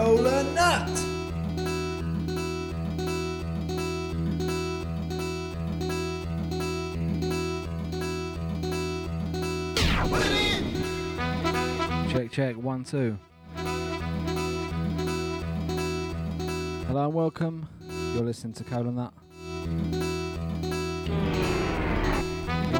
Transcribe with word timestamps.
Kola 0.00 0.42
Nut. 0.54 0.88
Check, 12.10 12.32
check, 12.32 12.56
one, 12.56 12.82
two. 12.82 13.18
Hello 16.86 17.04
and 17.04 17.12
welcome. 17.12 17.68
You're 18.14 18.24
listening 18.24 18.54
to 18.54 18.64
Kola 18.64 18.90
Nut. 18.90 19.12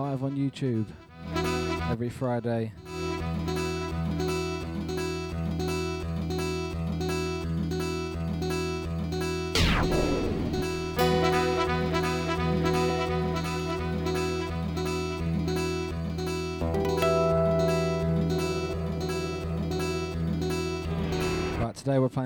Live 0.00 0.24
on 0.24 0.37
YouTube 0.38 0.87
every 1.90 2.09
Friday. 2.09 2.73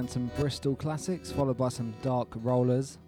Today 0.05 0.11
some 0.11 0.31
Bristol 0.37 0.77
classics, 0.77 1.33
followed 1.33 1.57
by 1.57 1.71
some 1.71 1.95
dark 2.03 2.29
rollers. 2.35 2.99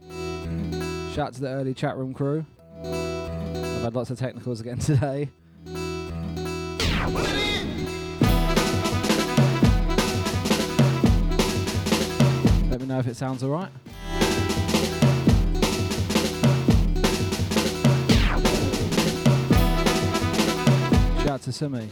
Shout 1.12 1.28
out 1.28 1.34
to 1.34 1.40
the 1.42 1.48
early 1.48 1.74
chat 1.74 1.94
room 1.94 2.14
crew. 2.14 2.46
I've 2.82 3.82
had 3.82 3.94
lots 3.94 4.08
of 4.08 4.18
technicals 4.18 4.60
again 4.60 4.78
today. 4.78 5.28
Let 12.70 12.80
me 12.80 12.86
know 12.86 12.98
if 12.98 13.06
it 13.06 13.16
sounds 13.16 13.42
alright. 13.42 13.70
Shout 21.18 21.28
out 21.28 21.42
to 21.42 21.52
Simi. 21.52 21.90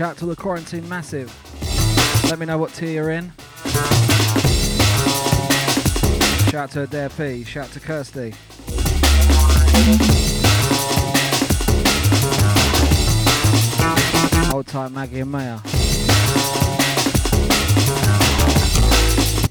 Shout 0.00 0.12
out 0.12 0.16
to 0.16 0.24
the 0.24 0.34
quarantine 0.34 0.88
massive. 0.88 1.30
Let 2.30 2.38
me 2.38 2.46
know 2.46 2.56
what 2.56 2.72
tier 2.72 2.88
you're 2.88 3.10
in. 3.10 3.30
Shout 6.48 6.54
out 6.54 6.70
to 6.70 6.84
Adair 6.84 7.10
P. 7.10 7.44
Shout 7.44 7.66
out 7.66 7.72
to 7.72 7.80
Kirsty. 7.80 8.32
Old 14.54 14.66
time 14.66 14.94
Maggie 14.94 15.20
and 15.20 15.30
Maya. 15.30 15.58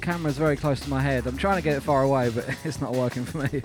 Camera's 0.01 0.39
very 0.39 0.57
close 0.57 0.79
to 0.79 0.89
my 0.89 0.99
head. 0.99 1.27
I'm 1.27 1.37
trying 1.37 1.57
to 1.57 1.61
get 1.61 1.77
it 1.77 1.81
far 1.81 2.01
away, 2.01 2.31
but 2.31 2.49
it's 2.63 2.81
not 2.81 2.93
working 2.93 3.23
for 3.23 3.37
me. 3.37 3.61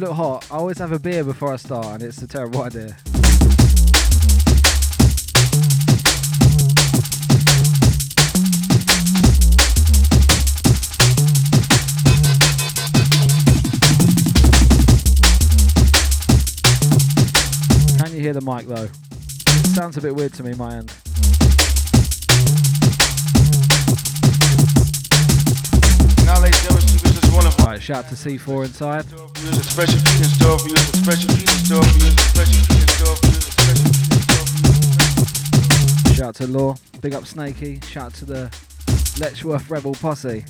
Look 0.00 0.16
hot. 0.16 0.50
I 0.50 0.56
always 0.56 0.78
have 0.78 0.92
a 0.92 0.98
beer 0.98 1.22
before 1.22 1.52
I 1.52 1.56
start, 1.56 1.86
and 1.86 2.02
it's 2.02 2.22
a 2.22 2.26
terrible 2.26 2.62
idea. 2.64 2.96
Can 17.98 18.14
you 18.14 18.20
hear 18.20 18.32
the 18.32 18.40
mic 18.42 18.66
though? 18.66 18.84
It 18.84 19.66
sounds 19.66 19.98
a 19.98 20.00
bit 20.00 20.14
weird 20.14 20.32
to 20.34 20.42
me, 20.42 20.54
my 20.54 20.76
end. 20.76 20.92
Shout 27.80 28.08
to 28.08 28.14
C4 28.14 28.66
inside. 28.66 29.06
Shout 36.14 36.34
to 36.36 36.46
Law. 36.46 36.76
Big 37.00 37.14
up 37.14 37.24
Snakey. 37.26 37.80
Shout 37.86 38.12
to 38.14 38.24
the 38.24 38.50
Letchworth 39.18 39.70
Rebel 39.70 39.94
Posse. 39.94 40.44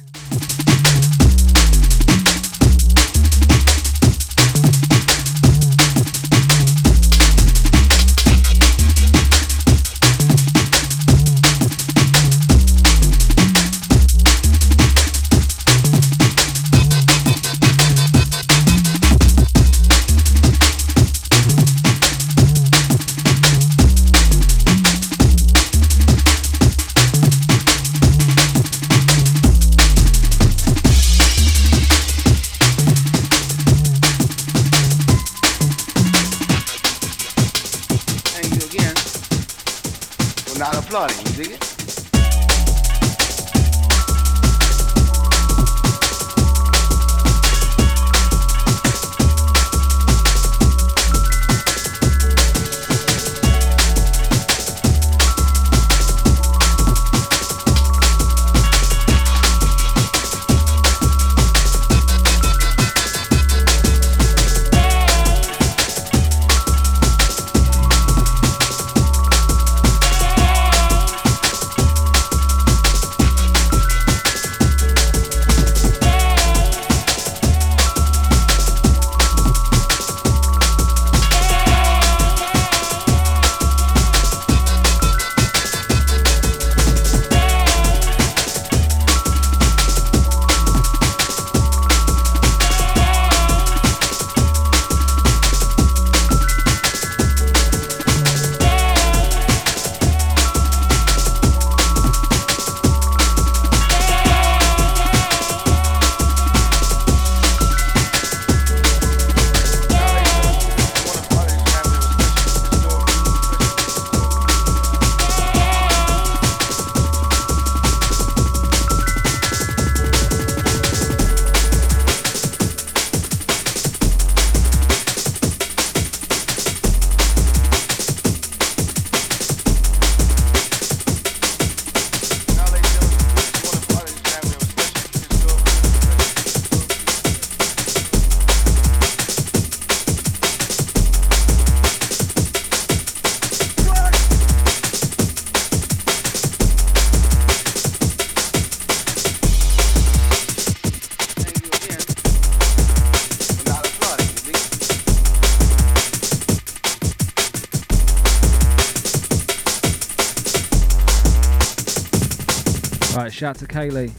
Shout 163.40 163.56
to 163.56 163.66
Kaylee. 163.66 164.10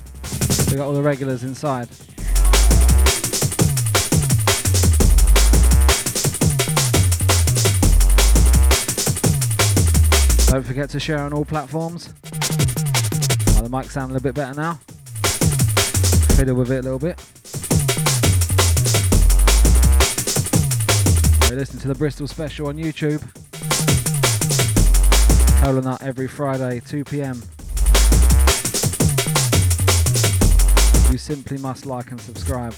We 0.71 0.77
got 0.77 0.87
all 0.87 0.93
the 0.93 1.01
regulars 1.03 1.43
inside. 1.43 1.87
Don't 10.47 10.65
forget 10.65 10.89
to 10.89 10.99
share 10.99 11.19
on 11.19 11.33
all 11.33 11.45
platforms. 11.45 12.11
Oh, 12.23 13.61
the 13.61 13.69
mic 13.69 13.91
sound 13.91 14.09
a 14.09 14.15
little 14.15 14.23
bit 14.23 14.33
better 14.33 14.59
now. 14.59 14.79
Fiddle 16.35 16.55
with 16.55 16.71
it 16.71 16.79
a 16.79 16.81
little 16.81 16.97
bit. 16.97 17.23
You're 21.47 21.59
listening 21.59 21.81
to 21.83 21.89
the 21.89 21.95
Bristol 21.95 22.25
Special 22.25 22.69
on 22.69 22.77
YouTube. 22.77 23.21
Kola 25.61 25.81
Nut 25.81 26.01
every 26.01 26.27
Friday, 26.27 26.79
2 26.79 27.03
p.m. 27.03 27.39
simply 31.31 31.57
must 31.59 31.85
like 31.85 32.11
and 32.11 32.19
subscribe. 32.19 32.75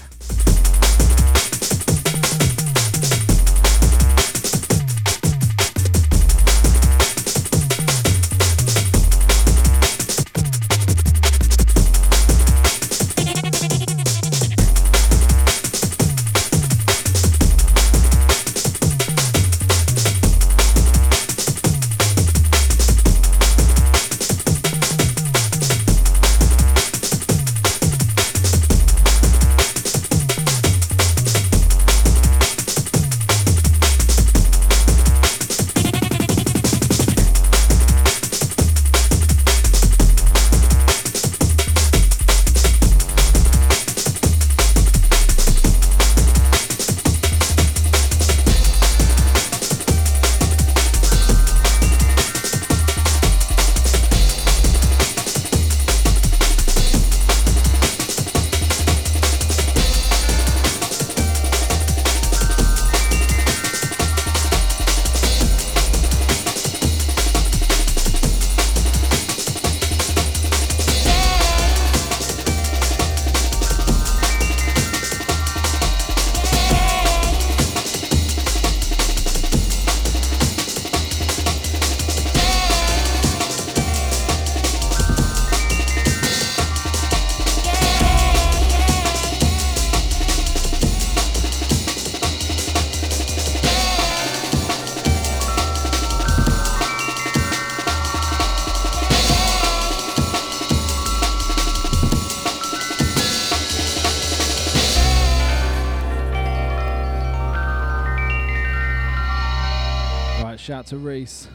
Shout 110.84 110.90
to 110.90 110.98
Reese. 110.98 111.48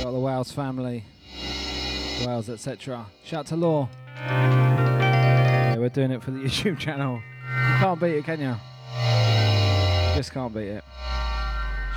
Got 0.00 0.12
the 0.12 0.20
Wales 0.20 0.52
family. 0.52 1.02
Wales, 2.24 2.48
etc. 2.48 3.04
Shout 3.24 3.46
to 3.46 3.56
Law. 3.56 3.88
Yeah, 4.14 5.76
we're 5.78 5.88
doing 5.88 6.12
it 6.12 6.22
for 6.22 6.30
the 6.30 6.38
YouTube 6.44 6.78
channel. 6.78 7.16
You 7.16 7.78
can't 7.80 8.00
beat 8.00 8.14
it, 8.14 8.24
can 8.24 8.40
you? 8.40 8.54
just 10.14 10.30
can't 10.30 10.54
beat 10.54 10.68
it. 10.68 10.84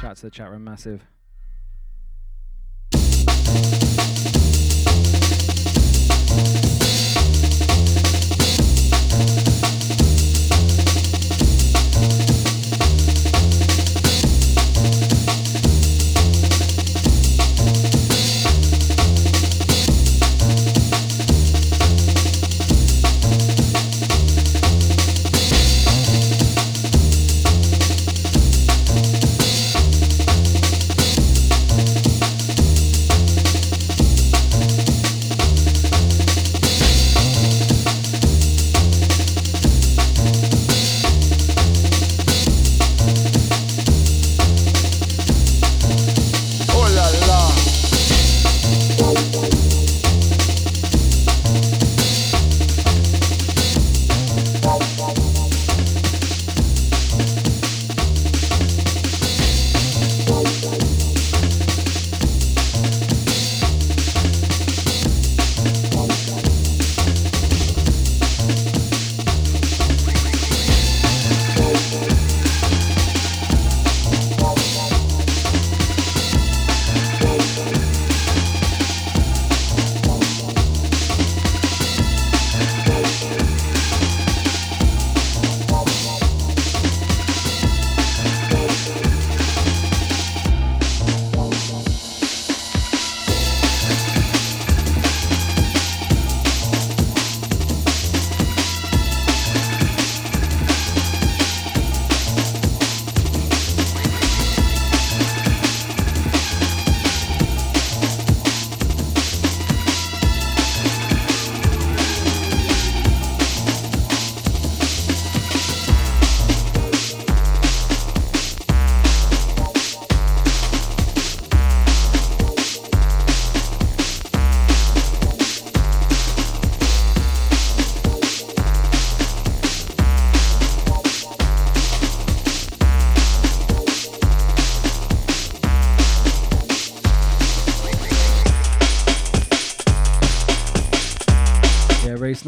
Shout 0.02 0.16
to 0.16 0.22
the 0.24 0.32
chat 0.32 0.50
room, 0.50 0.64
massive. 0.64 1.04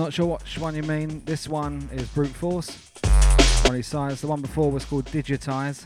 Not 0.07 0.13
sure 0.13 0.37
which 0.37 0.57
one 0.57 0.73
you 0.73 0.83
mean. 0.83 1.21
This 1.25 1.49
one 1.49 1.89
is 1.91 2.07
Brute 2.07 2.29
Force. 2.29 2.91
His 3.69 3.87
sides. 3.87 4.21
The 4.21 4.27
one 4.27 4.39
before 4.39 4.71
was 4.71 4.85
called 4.85 5.03
Digitize. 5.07 5.85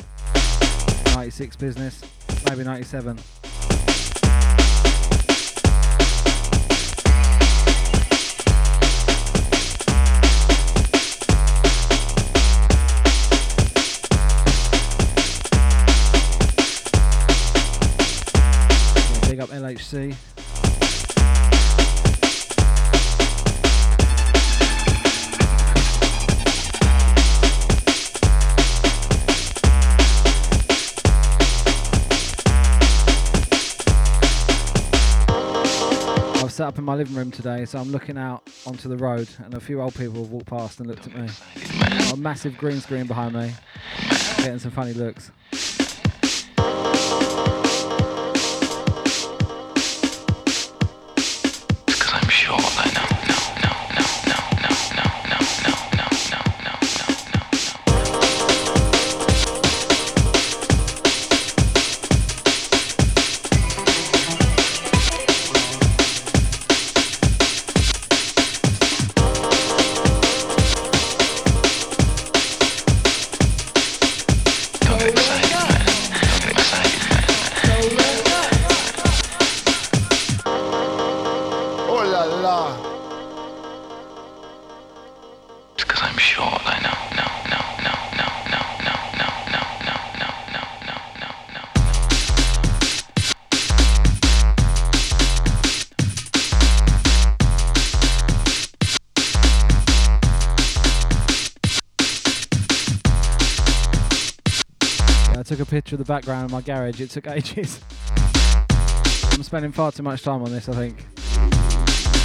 96 1.16 1.56
business. 1.56 2.04
Maybe 2.48 2.63
97. 2.63 3.18
Up 36.72 36.78
in 36.78 36.86
my 36.86 36.96
living 36.96 37.16
room 37.16 37.30
today, 37.30 37.66
so 37.66 37.80
I'm 37.80 37.92
looking 37.92 38.18
out 38.18 38.50
onto 38.66 38.88
the 38.88 38.96
road, 38.96 39.28
and 39.44 39.54
a 39.56 39.60
few 39.60 39.82
old 39.82 39.94
people 39.94 40.22
have 40.22 40.32
walked 40.32 40.46
past 40.46 40.80
and 40.80 40.88
looked 40.88 41.06
at 41.06 41.13
me. 41.13 41.28
Got 41.80 42.13
a 42.13 42.16
massive 42.16 42.58
green 42.58 42.80
screen 42.80 43.08
behind 43.08 43.34
me, 43.36 43.51
getting 44.38 44.58
some 44.58 44.72
funny 44.72 44.94
looks. 44.94 45.32
Picture 105.82 105.96
of 105.96 106.06
the 106.06 106.06
background 106.06 106.46
of 106.46 106.52
my 106.52 106.62
garage. 106.62 107.02
It 107.02 107.10
took 107.10 107.26
ages. 107.26 107.82
I'm 108.70 109.42
spending 109.42 109.72
far 109.72 109.92
too 109.92 110.04
much 110.04 110.22
time 110.22 110.44
on 110.44 110.52
this, 110.52 110.70
I 110.70 110.74
think. 110.74 111.08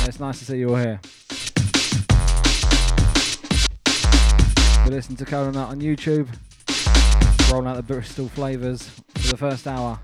It's 0.06 0.20
nice 0.20 0.40
to 0.40 0.44
see 0.44 0.58
you 0.58 0.68
all 0.68 0.76
here. 0.76 1.00
We 4.84 4.90
listen 4.90 5.16
to 5.16 5.24
Kola 5.24 5.52
Nut 5.52 5.70
on 5.70 5.80
YouTube, 5.80 6.28
rolling 7.50 7.66
out 7.66 7.76
the 7.76 7.82
Bristol 7.82 8.28
flavours 8.28 8.90
for 9.14 9.28
the 9.28 9.38
first 9.38 9.66
hour. 9.66 9.98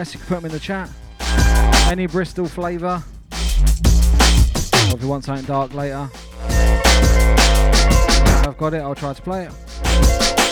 You 0.00 0.18
can 0.18 0.28
put 0.28 0.36
them 0.36 0.46
in 0.46 0.52
the 0.52 0.58
chat. 0.58 0.88
Any 1.90 2.06
Bristol 2.06 2.48
flavour. 2.48 3.02
Or 3.32 4.96
if 4.96 5.02
you 5.02 5.08
want 5.08 5.24
something 5.24 5.44
dark 5.44 5.74
later. 5.74 6.08
If 8.32 8.46
I've 8.46 8.56
got 8.56 8.72
it, 8.72 8.78
I'll 8.78 8.94
try 8.94 9.12
to 9.12 9.20
play 9.22 9.44
it. 9.44 10.49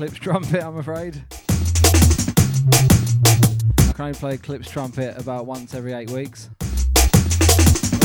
Clip's 0.00 0.18
trumpet, 0.18 0.64
I'm 0.64 0.78
afraid. 0.78 1.22
I 3.80 3.92
can 3.92 4.00
only 4.06 4.14
play 4.14 4.38
Clip's 4.38 4.70
trumpet 4.70 5.18
about 5.18 5.44
once 5.44 5.74
every 5.74 5.92
eight 5.92 6.08
weeks. 6.08 6.48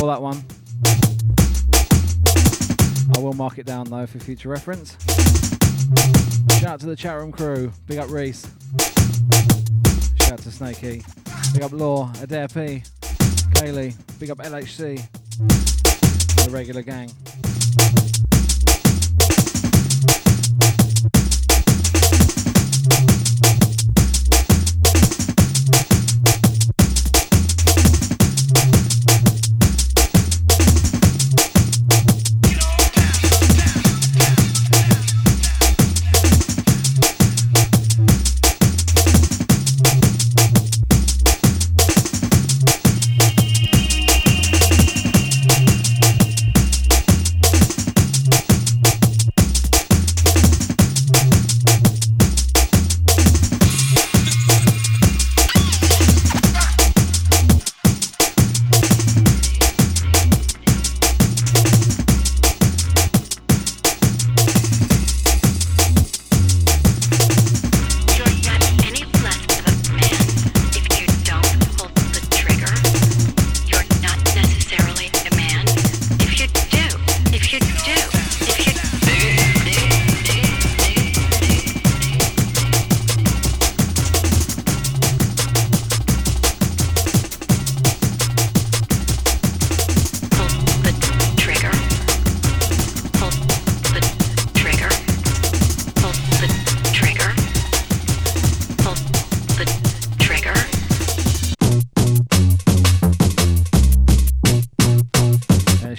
Or 0.01 0.07
that 0.09 0.21
one. 0.21 0.43
I 3.15 3.19
will 3.21 3.31
mark 3.31 3.59
it 3.59 3.65
down 3.65 3.85
though 3.85 4.05
for 4.07 4.19
future 4.19 4.49
reference. 4.49 4.97
Shout 6.59 6.65
out 6.65 6.79
to 6.81 6.85
the 6.85 6.97
chat 6.97 7.15
room 7.15 7.31
crew. 7.31 7.71
Big 7.87 7.97
up 7.97 8.09
Reese. 8.09 8.45
Shout 10.17 10.33
out 10.33 10.39
to 10.39 10.51
Snakey. 10.51 11.01
Big 11.53 11.63
up 11.63 11.71
Law, 11.71 12.11
Adair 12.21 12.49
P. 12.49 12.83
Kaylee. 13.53 13.95
Big 14.19 14.31
up 14.31 14.39
LHC 14.39 15.07
the 16.45 16.51
regular 16.51 16.83
gang. 16.83 17.09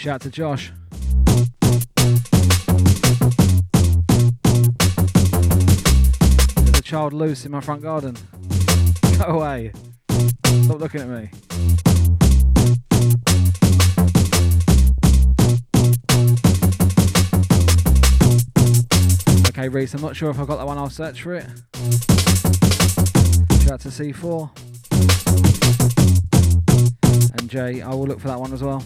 Uh, 0.05 0.11
out 0.11 0.21
to 0.21 0.31
Josh. 0.31 0.73
There's 6.55 6.79
a 6.79 6.83
child 6.83 7.15
loose 7.15 7.47
in 7.47 7.53
my 7.53 7.61
front 7.61 7.81
garden. 7.83 8.15
Go 9.19 9.25
away. 9.25 9.73
Stop 10.65 10.81
looking 10.81 11.01
at 11.01 11.09
me. 11.09 11.31
Okay, 19.49 19.69
Reese, 19.71 19.95
I'm 19.95 20.03
not 20.03 20.15
sure 20.15 20.29
if 20.29 20.39
I've 20.39 20.47
got 20.47 20.57
that 20.57 20.67
one, 20.67 20.77
I'll 20.77 20.91
search 20.91 21.23
for 21.23 21.35
it. 21.37 21.47
Shout 23.63 23.73
out 23.73 23.81
to 23.81 23.89
C4. 23.89 24.51
And 27.39 27.49
Jay, 27.49 27.81
I 27.81 27.89
will 27.95 28.07
look 28.07 28.21
for 28.21 28.29
that 28.29 28.39
one 28.39 28.53
as 28.53 28.63
well. 28.63 28.85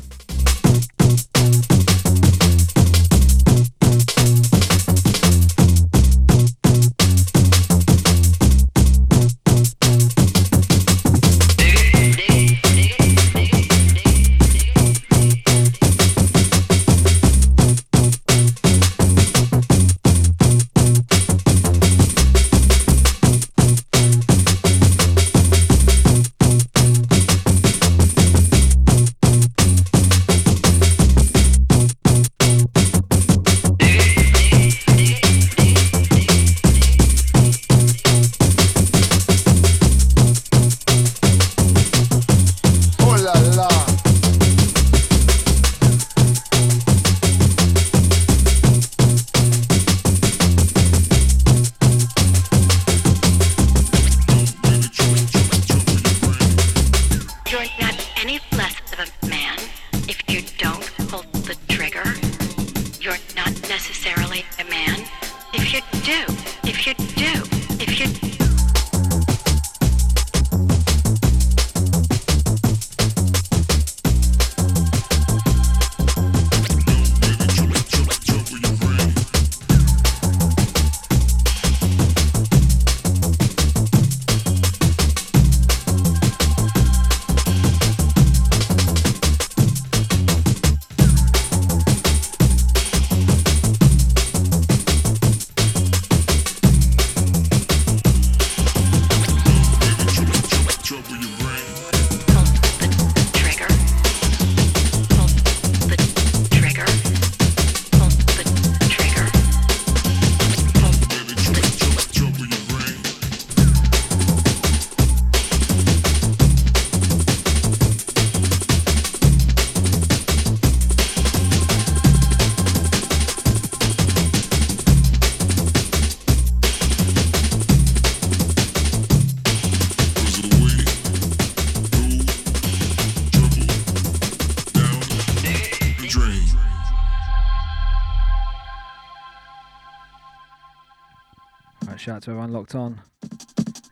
Locked 142.61 142.75
on. 142.75 143.01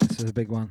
This 0.00 0.18
is 0.18 0.28
a 0.28 0.32
big 0.34 0.48
one. 0.48 0.68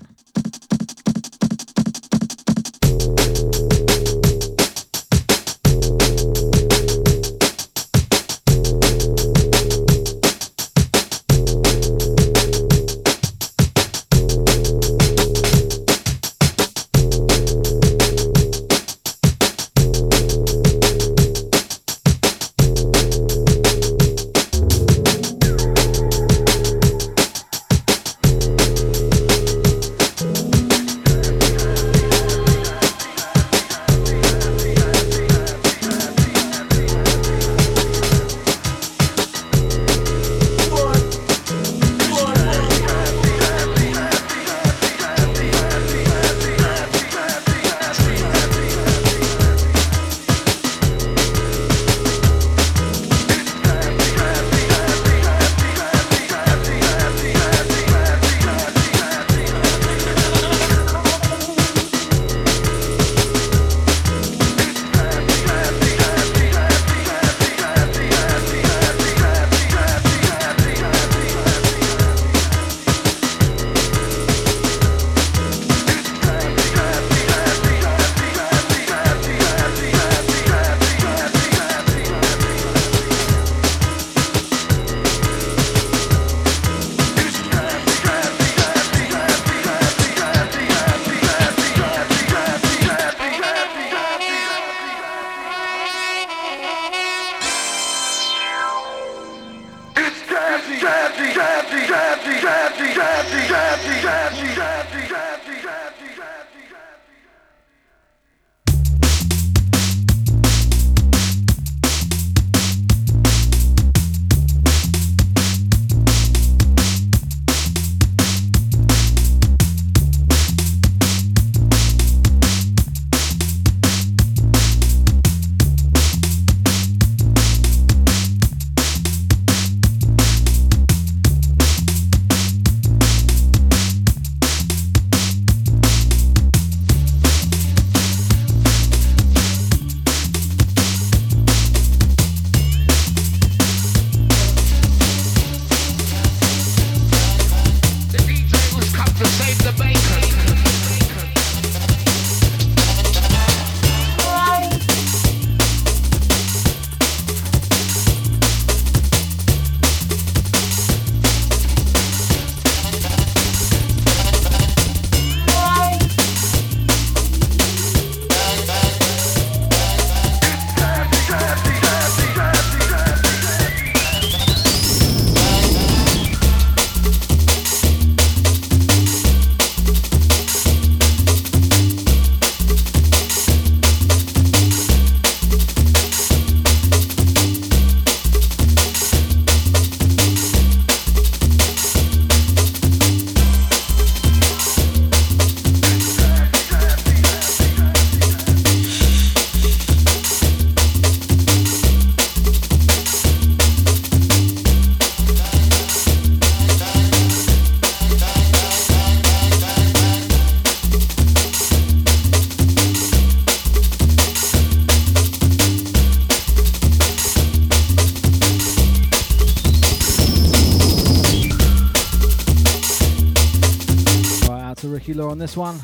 This 225.48 225.56
one. 225.56 225.80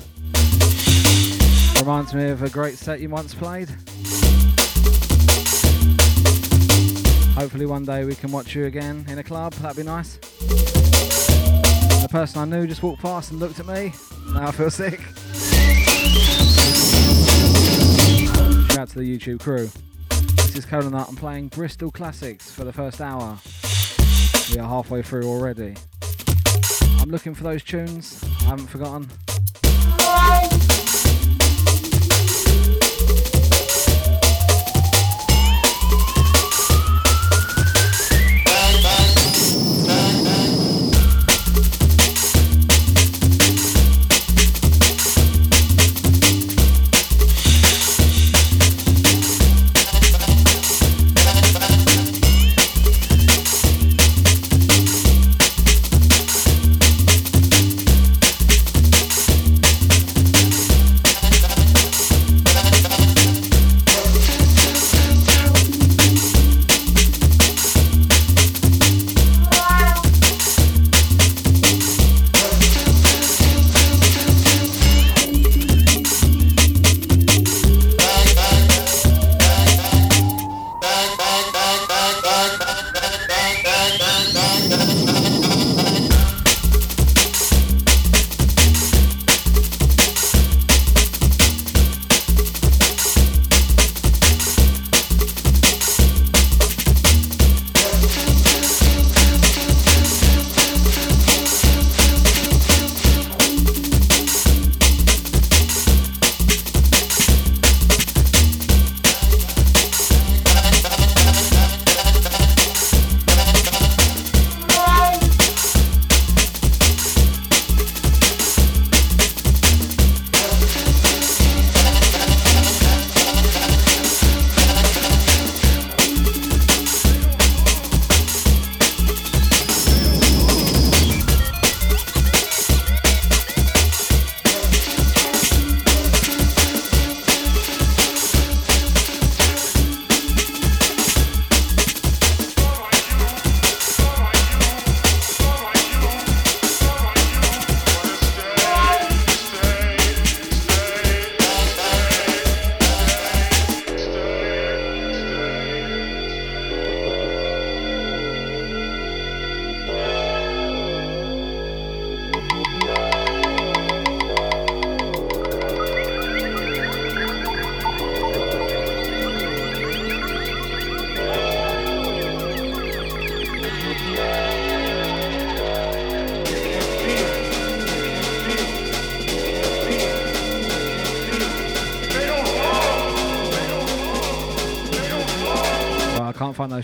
Reminds 1.80 2.14
me 2.14 2.28
of 2.32 2.44
a 2.44 2.50
great 2.50 2.78
set 2.78 3.00
you 3.00 3.08
once 3.08 3.34
played. 3.34 3.70
Hopefully 7.34 7.66
one 7.66 7.86
day 7.86 8.04
we 8.04 8.14
can 8.14 8.30
watch 8.34 8.56
you 8.56 8.66
again 8.66 9.06
in 9.08 9.20
a 9.20 9.24
club, 9.24 9.54
that'd 9.54 9.78
be 9.78 9.84
nice. 9.84 10.18
The 12.02 12.10
person 12.12 12.42
I 12.42 12.46
knew 12.46 12.68
just 12.68 12.84
walked 12.84 13.02
past 13.02 13.32
and 13.32 13.40
looked 13.40 13.62
at 13.62 13.66
me. 13.66 13.94
Now 14.34 14.50
I 14.50 14.52
feel 14.52 14.70
sick. 14.70 15.00
Shout 18.68 18.80
out 18.80 18.90
to 18.90 19.00
the 19.00 19.18
YouTube 19.18 19.40
crew. 19.40 19.70
This 20.10 20.58
is 20.58 20.66
Kola 20.66 20.90
Nut. 20.90 21.08
I'm 21.08 21.16
playing 21.16 21.48
Bristol 21.48 21.90
Classics 21.90 22.52
for 22.52 22.66
the 22.66 22.74
first 22.74 23.00
hour. 23.00 23.40
We 24.52 24.60
are 24.60 24.68
halfway 24.68 25.04
through 25.04 25.24
already. 25.24 25.76
I'm 27.00 27.10
looking 27.10 27.34
for 27.34 27.44
those 27.44 27.64
tunes. 27.64 28.24
I 28.42 28.44
haven't 28.46 28.68
forgotten. 28.68 29.10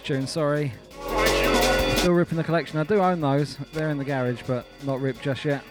Tunes, 0.10 0.32
sorry. 0.32 0.74
Still 1.98 2.14
ripping 2.14 2.40
the 2.40 2.44
collection. 2.44 2.80
I 2.80 2.84
do 2.84 3.00
own 3.00 3.22
those. 3.22 3.58
They're 3.74 3.92
in 3.92 4.00
the 4.00 4.04
garage, 4.04 4.42
but 4.48 4.66
not 4.84 5.02
ripped 5.02 5.22
just 5.22 5.46
yet. 5.46 5.64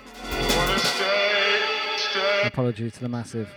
Apology 2.45 2.89
to 2.89 3.01
the 3.01 3.09
massive. 3.09 3.53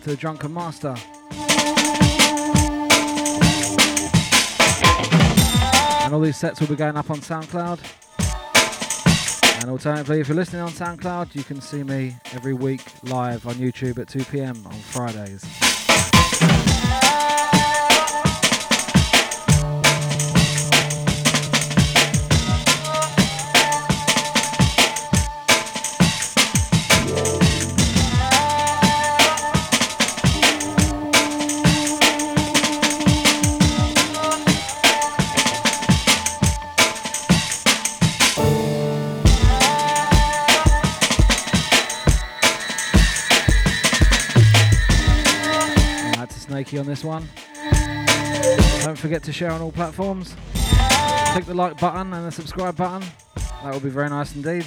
Shout 0.00 0.04
to 0.04 0.10
the 0.10 0.16
Drunken 0.16 0.54
Master. 0.54 0.94
And 6.04 6.14
all 6.14 6.20
these 6.20 6.38
sets 6.38 6.58
will 6.58 6.68
be 6.68 6.76
going 6.76 6.96
up 6.96 7.10
on 7.10 7.18
SoundCloud. 7.18 7.80
And 9.60 9.70
alternatively, 9.70 10.20
if 10.20 10.28
you're 10.28 10.36
listening 10.36 10.62
on 10.62 10.70
SoundCloud, 10.70 11.34
you 11.34 11.42
can 11.42 11.60
see 11.60 11.82
me 11.82 12.16
every 12.32 12.54
week 12.54 12.82
live 13.02 13.46
on 13.46 13.54
YouTube 13.54 13.98
at 13.98 14.08
2 14.08 14.24
pm 14.24 14.66
on 14.66 14.72
Fridays. 14.72 15.44
This 47.00 47.04
one. 47.04 47.28
Don't 48.84 48.98
forget 48.98 49.22
to 49.22 49.32
share 49.32 49.50
on 49.50 49.62
all 49.62 49.72
platforms. 49.72 50.36
Click 51.32 51.46
the 51.46 51.54
like 51.54 51.80
button 51.80 52.12
and 52.12 52.26
the 52.26 52.32
subscribe 52.32 52.76
button. 52.76 53.08
That 53.62 53.72
would 53.72 53.82
be 53.82 53.88
very 53.88 54.10
nice 54.10 54.34
indeed. 54.34 54.66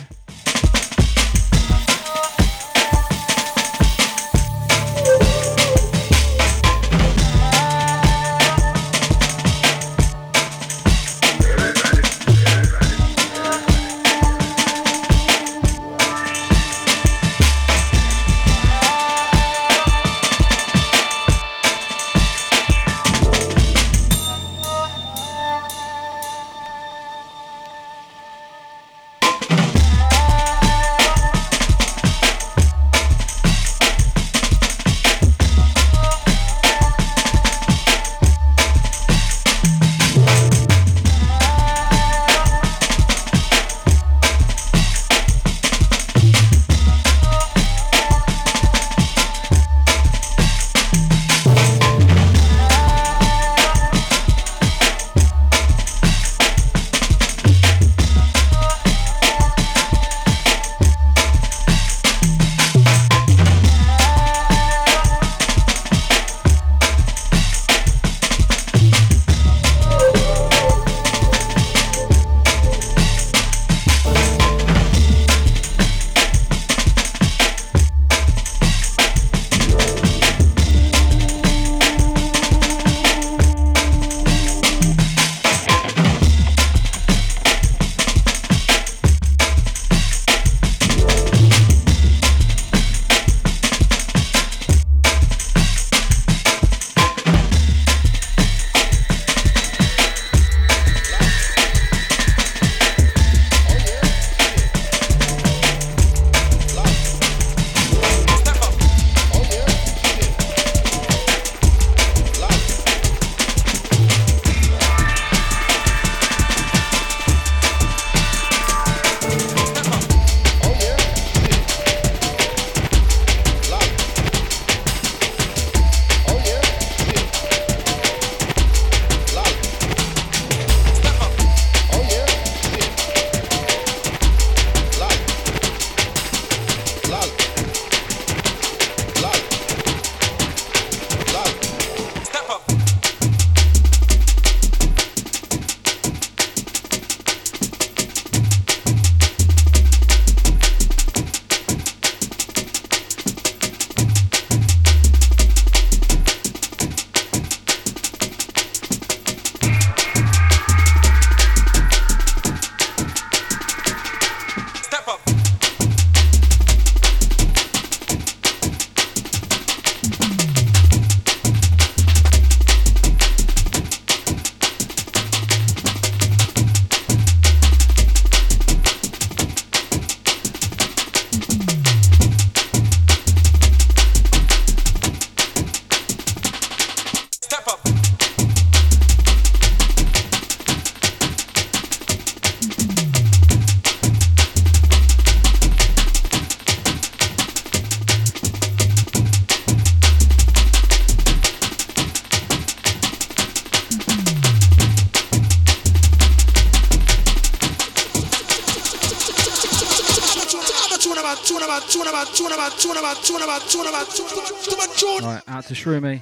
Out 215.64 215.68
to 215.68 215.74
Shroomy. 215.74 216.22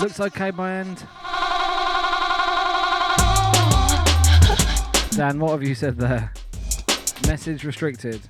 Looks 0.00 0.20
okay 0.20 0.50
by 0.50 0.72
end. 0.72 1.06
Dan, 5.16 5.40
what 5.40 5.52
have 5.52 5.62
you 5.62 5.74
said 5.74 5.96
there? 5.96 6.32
Message 7.26 7.64
restricted. 7.64 8.20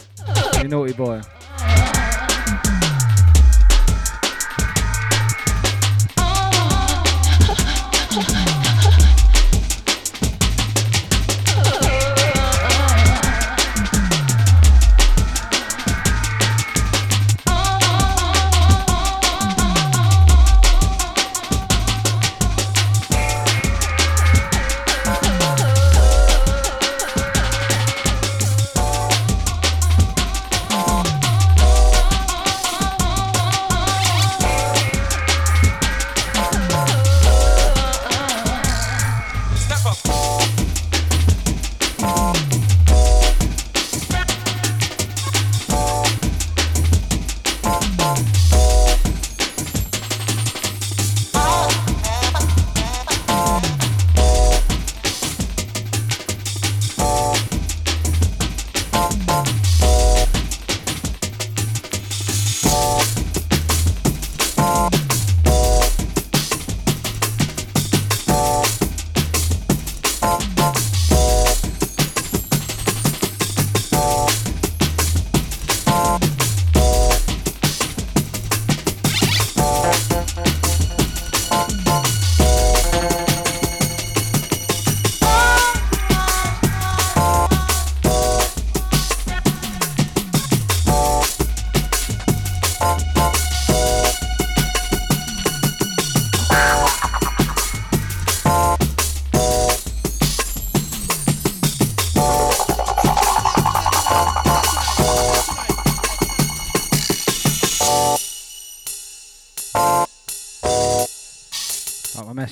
You 0.61 0.69
naughty 0.69 0.93
boy. 0.93 1.21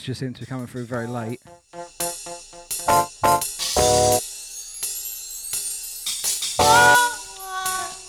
Messages 0.06 0.18
seem 0.18 0.34
to 0.34 0.40
be 0.40 0.46
coming 0.46 0.68
through 0.68 0.84
very 0.84 1.08
late. 1.08 1.40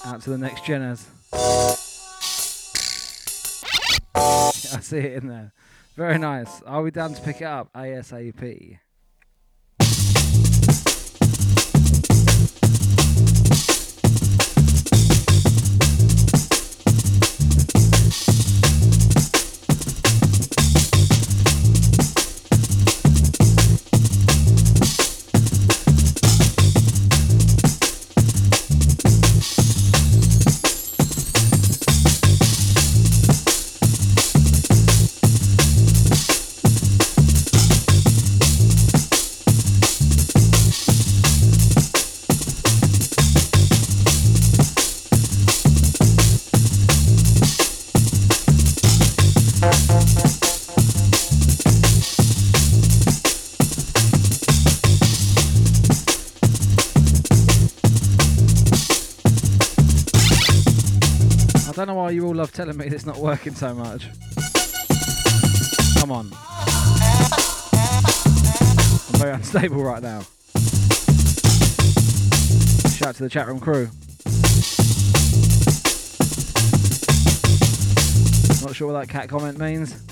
Out 0.06 0.22
to 0.22 0.30
the 0.30 0.38
next 0.38 0.64
Jenners. 0.64 1.06
I 4.16 4.80
see 4.82 4.98
it 4.98 5.24
in 5.24 5.28
there. 5.28 5.54
Very 5.96 6.20
nice. 6.20 6.62
Are 6.64 6.84
we 6.84 6.92
down 6.92 7.16
to 7.16 7.22
pick 7.22 7.42
it 7.42 7.46
up 7.46 7.74
ASAP? 7.74 8.80
Telling 62.58 62.76
me 62.76 62.88
it's 62.88 63.06
not 63.06 63.18
working 63.18 63.54
so 63.54 63.72
much. 63.76 64.08
Come 66.00 66.12
on. 66.12 66.32
I'm 69.06 69.20
very 69.20 69.34
unstable 69.34 69.84
right 69.84 70.02
now. 70.02 70.22
Shout 72.90 73.10
out 73.10 73.16
to 73.18 73.24
the 73.24 73.30
chat 73.30 73.46
room 73.46 73.60
crew. 73.60 73.90
Not 78.66 78.76
sure 78.76 78.92
what 78.92 79.00
that 79.00 79.08
cat 79.08 79.30
comment 79.30 79.60
means. 79.60 80.07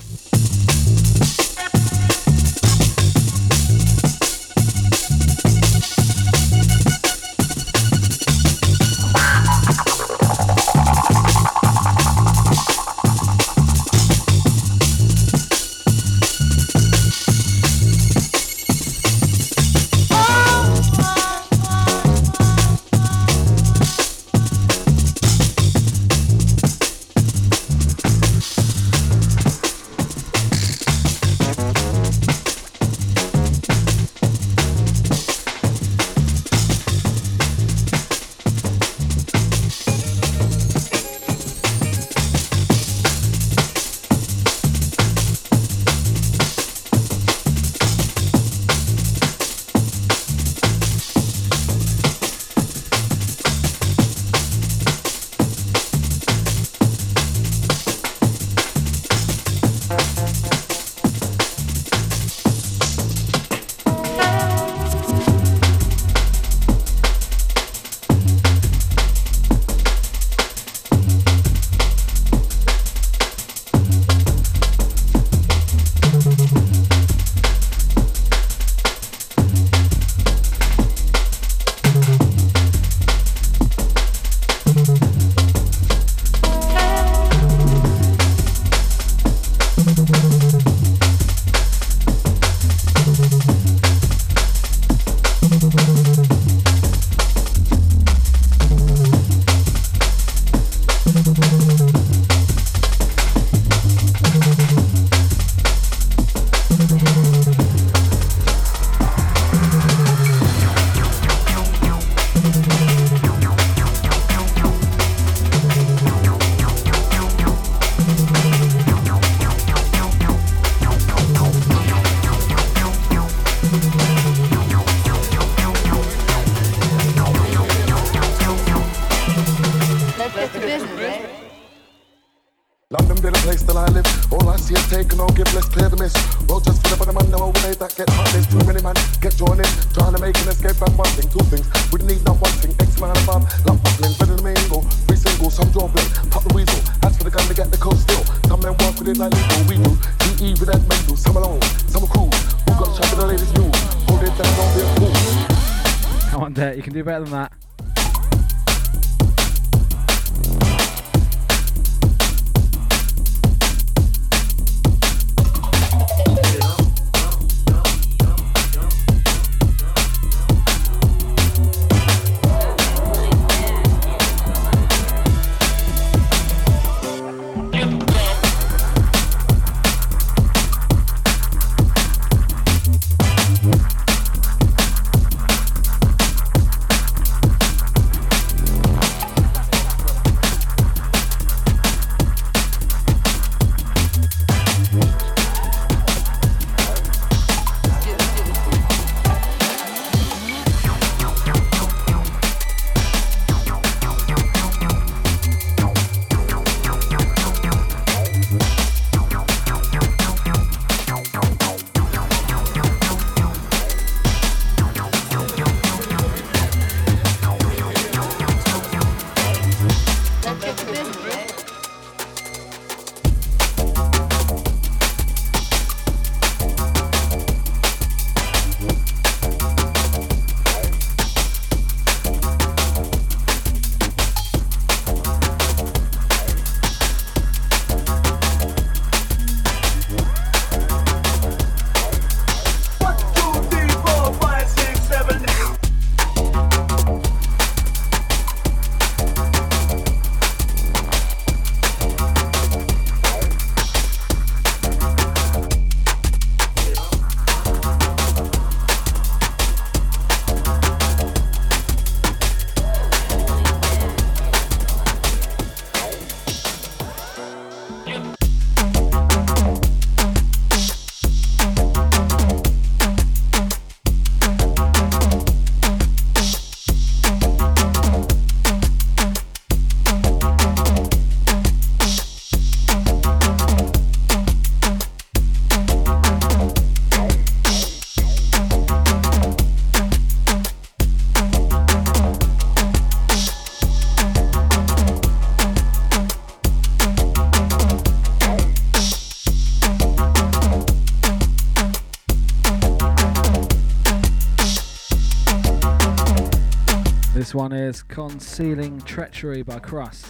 One 307.56 307.72
is 307.72 308.02
Concealing 308.02 309.00
Treachery 309.00 309.62
by 309.62 309.78
Krust. 309.78 310.20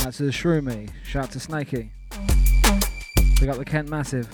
That's 0.00 0.18
to 0.18 0.22
the 0.22 0.30
Shroomy. 0.30 0.90
Shout 1.02 1.32
to 1.32 1.40
Snakey. 1.40 1.90
We 3.40 3.48
got 3.48 3.58
the 3.58 3.64
Kent 3.64 3.88
Massive. 3.88 4.28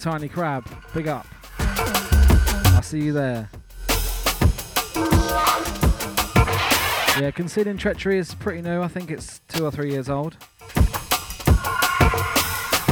Tiny 0.00 0.28
crab. 0.28 0.66
Big 0.94 1.08
up. 1.08 1.26
I'll 1.58 2.82
see 2.82 3.00
you 3.00 3.12
there. 3.12 3.50
Yeah, 7.20 7.30
Concealing 7.34 7.76
Treachery 7.76 8.16
is 8.16 8.34
pretty 8.34 8.62
new. 8.62 8.80
I 8.80 8.88
think 8.88 9.10
it's 9.10 9.40
two 9.48 9.64
or 9.66 9.70
three 9.70 9.90
years 9.90 10.08
old. 10.08 10.38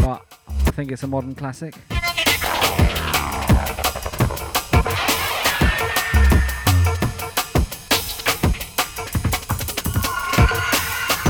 But 0.03 0.23
I 0.67 0.71
think 0.73 0.93
it's 0.93 1.03
a 1.03 1.07
modern 1.07 1.35
classic. 1.35 1.75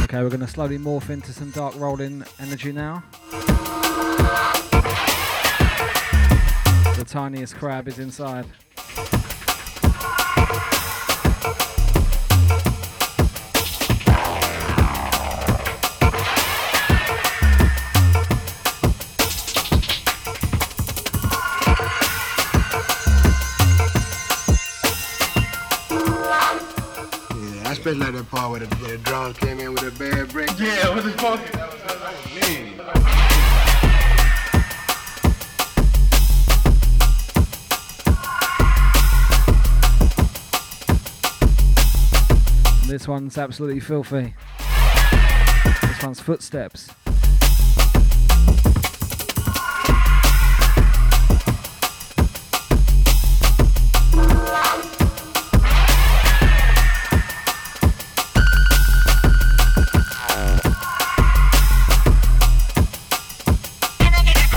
Okay, 0.03 0.23
we're 0.23 0.31
going 0.31 0.41
to 0.41 0.49
slowly 0.49 0.79
morph 0.79 1.11
into 1.11 1.33
some 1.33 1.53
dark 1.53 1.77
rolling 1.79 2.25
energy 2.41 2.73
now. 2.73 3.05
Tiniest 7.09 7.57
crab 7.57 7.89
is 7.89 7.99
inside. 7.99 8.45
Especially 27.65 28.01
like 28.01 28.13
that 28.13 28.27
part 28.31 28.51
where 28.51 28.61
the, 28.61 28.98
This 43.09 43.13
one's 43.13 43.39
absolutely 43.39 43.81
filthy. 43.81 44.35
This 45.81 46.03
one's 46.03 46.21
Footsteps. 46.21 46.89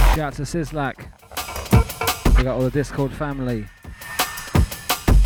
Shout 0.10 0.20
out 0.20 0.34
to 0.34 0.41
Sislak. 0.41 1.08
We 2.36 2.43
got 2.43 2.56
all 2.56 2.64
the 2.64 2.70
Discord 2.70 3.14
family. 3.14 3.66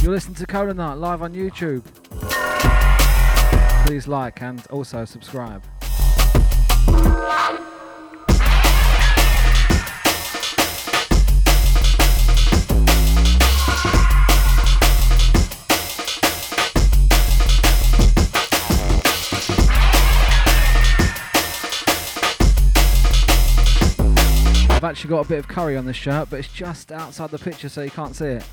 You're 0.04 0.12
listening 0.12 0.36
to 0.36 0.46
Kola 0.46 0.74
live 0.94 1.24
on 1.24 1.34
YouTube 1.34 1.84
please 3.86 4.08
like 4.08 4.42
and 4.42 4.66
also 4.72 5.06
subscribe. 5.06 5.64
I've 24.68 24.84
actually 24.84 25.10
got 25.12 25.26
a 25.26 25.30
bit 25.30 25.38
of 25.38 25.48
curry 25.48 25.78
on 25.78 25.86
this 25.86 25.96
shirt, 25.96 26.32
but 26.32 26.40
it's 26.40 26.48
just 26.48 26.92
outside 26.92 27.30
the 27.30 27.38
picture 27.38 27.70
so 27.70 27.84
you 27.84 27.92
can't 27.92 28.16
see 28.16 28.26
it. 28.26 28.46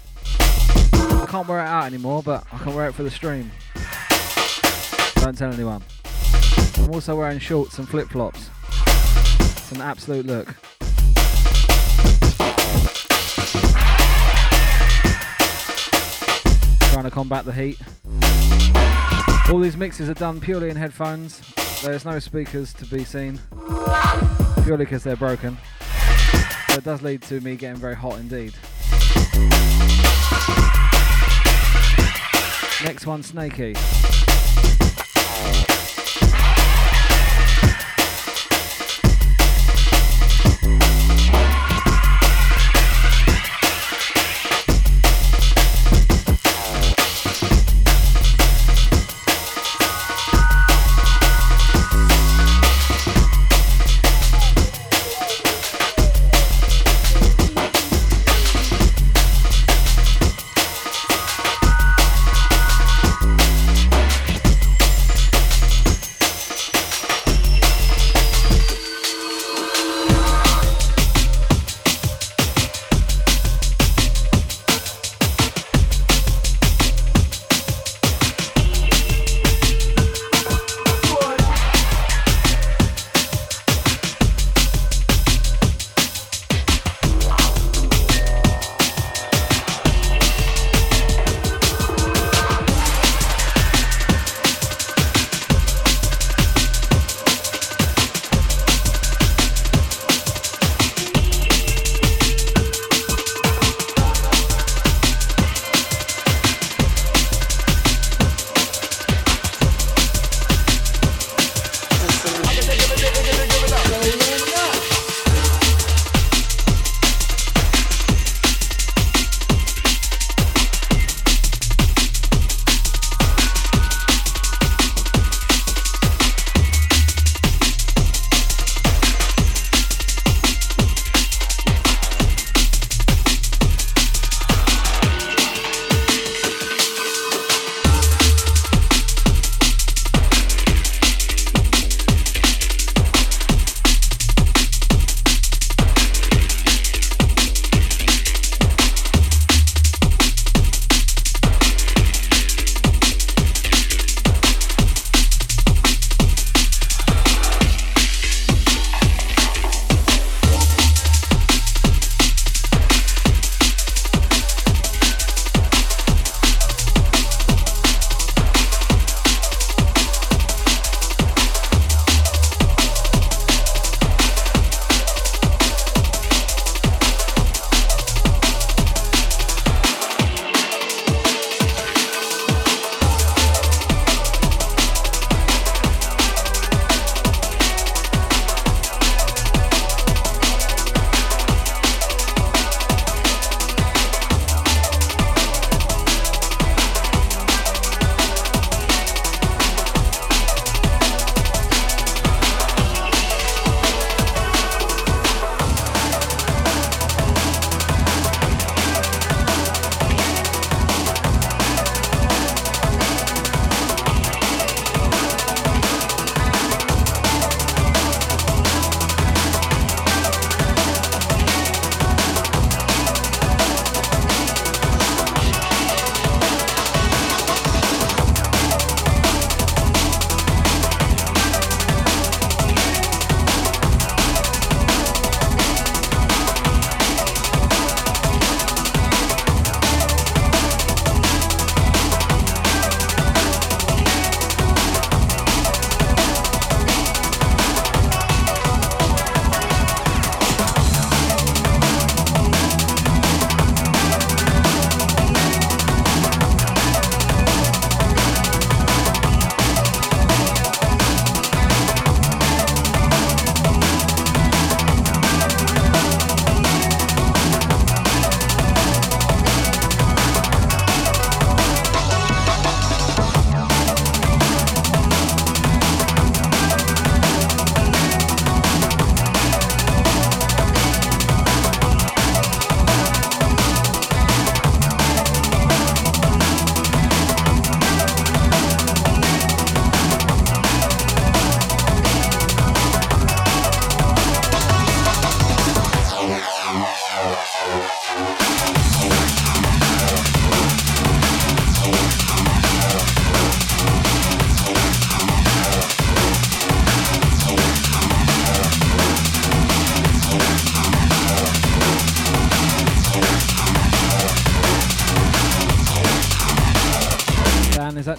I 0.93 1.27
can't 1.27 1.49
wear 1.49 1.61
it 1.61 1.69
out 1.69 1.87
anymore, 1.87 2.23
but 2.23 2.45
I 2.53 2.59
can 2.59 2.75
wear 2.75 2.87
it 2.89 2.93
for 2.93 3.03
the 3.03 3.11
stream. 3.11 3.51
Don't 5.23 5.39
tell 5.39 5.53
anyone. 5.53 5.81
I'm 6.79 6.91
also 6.91 7.15
wearing 7.15 7.39
shorts 7.39 7.79
and 7.79 7.89
flip 7.89 8.09
flops. 8.09 8.51
It's 9.39 9.71
an 9.71 9.81
absolute 9.81 10.27
look. 10.27 10.49
Trying 16.91 17.05
to 17.05 17.11
combat 17.13 17.45
the 17.45 17.53
heat. 17.53 17.79
All 19.53 19.61
these 19.61 19.77
mixes 19.77 20.11
are 20.11 20.15
done 20.15 20.41
purely 20.41 20.71
in 20.71 20.77
headphones. 20.77 21.41
There's 21.83 22.05
no 22.05 22.19
speakers 22.19 22.73
to 22.75 22.85
be 22.87 23.05
seen, 23.05 23.39
purely 24.65 24.87
because 24.87 25.05
they're 25.05 25.15
broken. 25.15 25.57
It 26.71 26.83
does 26.83 27.01
lead 27.01 27.23
to 27.23 27.41
me 27.43 27.55
getting 27.55 27.81
very 27.81 27.95
hot 27.95 28.19
indeed. 28.19 28.55
Next 32.85 33.07
one, 33.07 33.23
Snaky. 33.23 33.77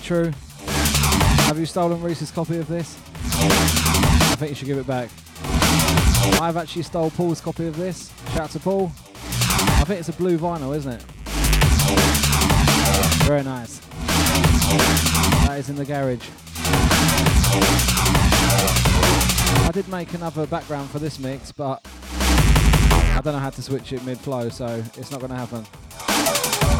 True? 0.04 0.32
Have 1.48 1.58
you 1.58 1.66
stolen 1.66 2.02
Reese's 2.02 2.30
copy 2.30 2.58
of 2.58 2.68
this? 2.68 3.00
I 3.36 4.36
think 4.38 4.50
you 4.50 4.56
should 4.56 4.68
give 4.68 4.78
it 4.78 4.86
back. 4.86 5.10
I've 6.42 6.58
actually 6.58 6.84
stole 6.84 7.10
Paul's 7.12 7.40
copy 7.40 7.68
of 7.68 7.78
this. 7.78 8.12
Shout 8.32 8.42
out 8.42 8.50
to 8.52 8.60
Paul. 8.60 8.92
I 8.98 9.86
think 9.86 10.02
it's 10.02 10.10
a 10.10 10.14
blue 10.14 10.38
vinyl, 10.38 10.76
isn't 10.76 10.92
it? 10.92 11.02
Very 13.24 13.44
nice. 13.44 13.80
That 15.48 15.56
is 15.60 15.70
in 15.70 15.76
the 15.78 15.86
garage. 15.86 16.28
I 19.66 19.72
did 19.74 19.88
make 19.88 20.14
another 20.14 20.46
background 20.48 20.90
for 20.90 21.00
this 21.00 21.18
mix, 21.18 21.54
but 21.54 21.80
I 21.86 23.22
don't 23.24 23.34
know 23.34 23.40
how 23.40 23.52
to 23.52 23.62
switch 23.62 23.94
it 23.94 24.04
mid-flow, 24.04 24.50
so 24.50 24.84
it's 24.98 25.12
not 25.12 25.22
going 25.22 25.32
to 25.32 25.38
happen. 25.38 26.73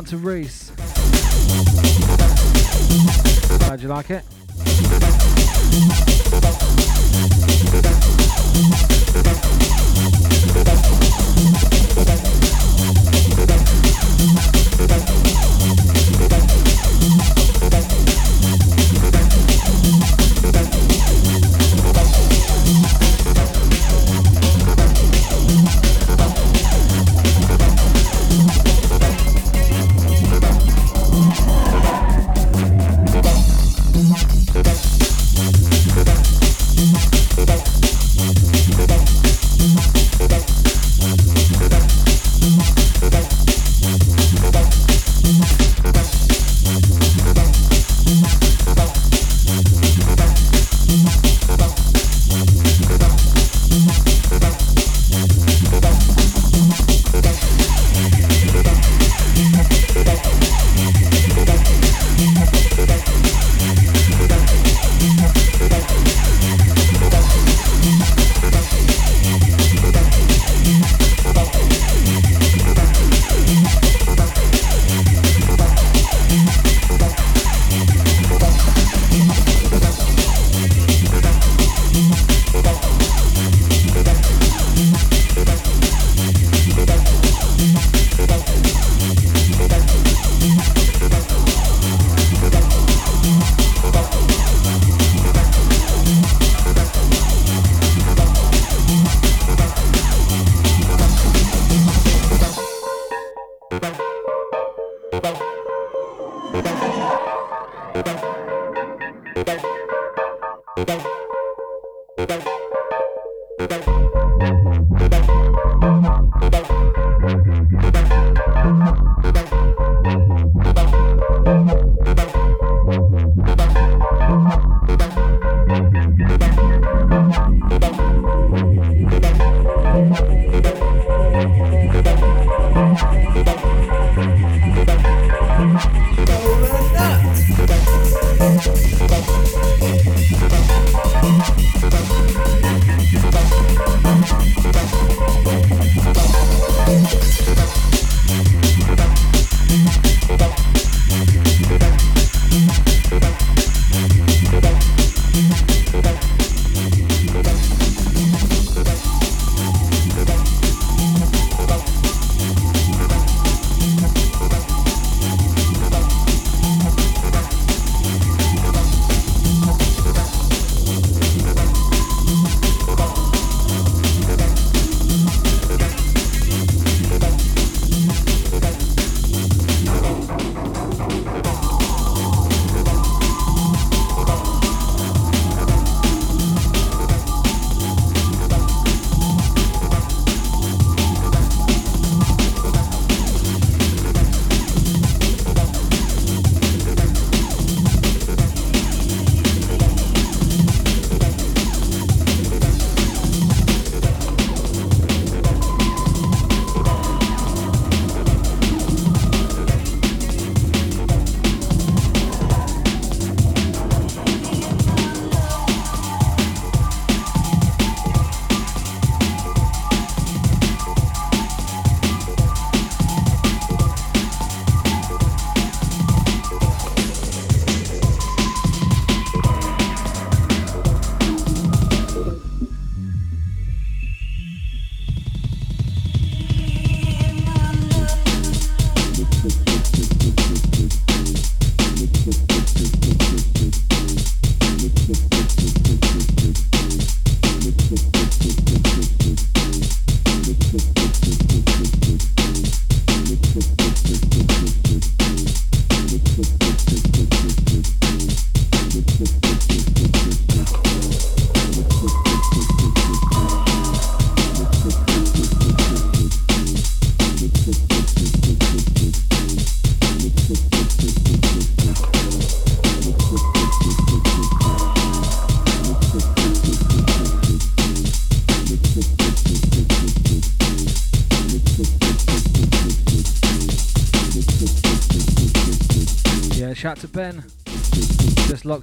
This 0.00 0.10
to 0.10 0.16
Reese. 0.16 0.70
How'd 3.62 3.80
you 3.80 3.88
like 3.88 4.10
it? 4.10 4.24
Thank 11.42 11.59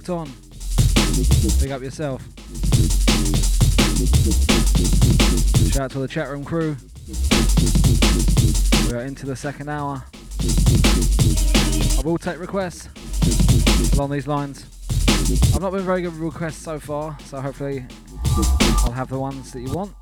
on. 0.08 0.30
Big 1.60 1.70
up 1.70 1.82
yourself. 1.82 2.22
Shout 5.72 5.82
out 5.82 5.90
to 5.92 5.98
the 5.98 6.08
chat 6.08 6.28
room 6.28 6.44
crew. 6.44 6.76
We 8.88 8.96
are 8.96 9.04
into 9.04 9.26
the 9.26 9.36
second 9.36 9.68
hour. 9.68 10.04
I 11.98 12.02
will 12.04 12.18
take 12.18 12.38
requests 12.38 12.88
along 13.94 14.10
these 14.10 14.26
lines. 14.26 14.64
I've 15.54 15.60
not 15.60 15.72
been 15.72 15.82
very 15.82 16.02
good 16.02 16.12
with 16.12 16.20
requests 16.20 16.62
so 16.62 16.78
far, 16.78 17.18
so 17.24 17.40
hopefully 17.40 17.84
I'll 18.84 18.92
have 18.92 19.08
the 19.08 19.18
ones 19.18 19.52
that 19.52 19.60
you 19.60 19.72
want. 19.72 19.94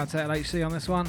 Out 0.00 0.08
to 0.08 0.16
LHC 0.16 0.64
on 0.64 0.72
this 0.72 0.88
one. 0.88 1.04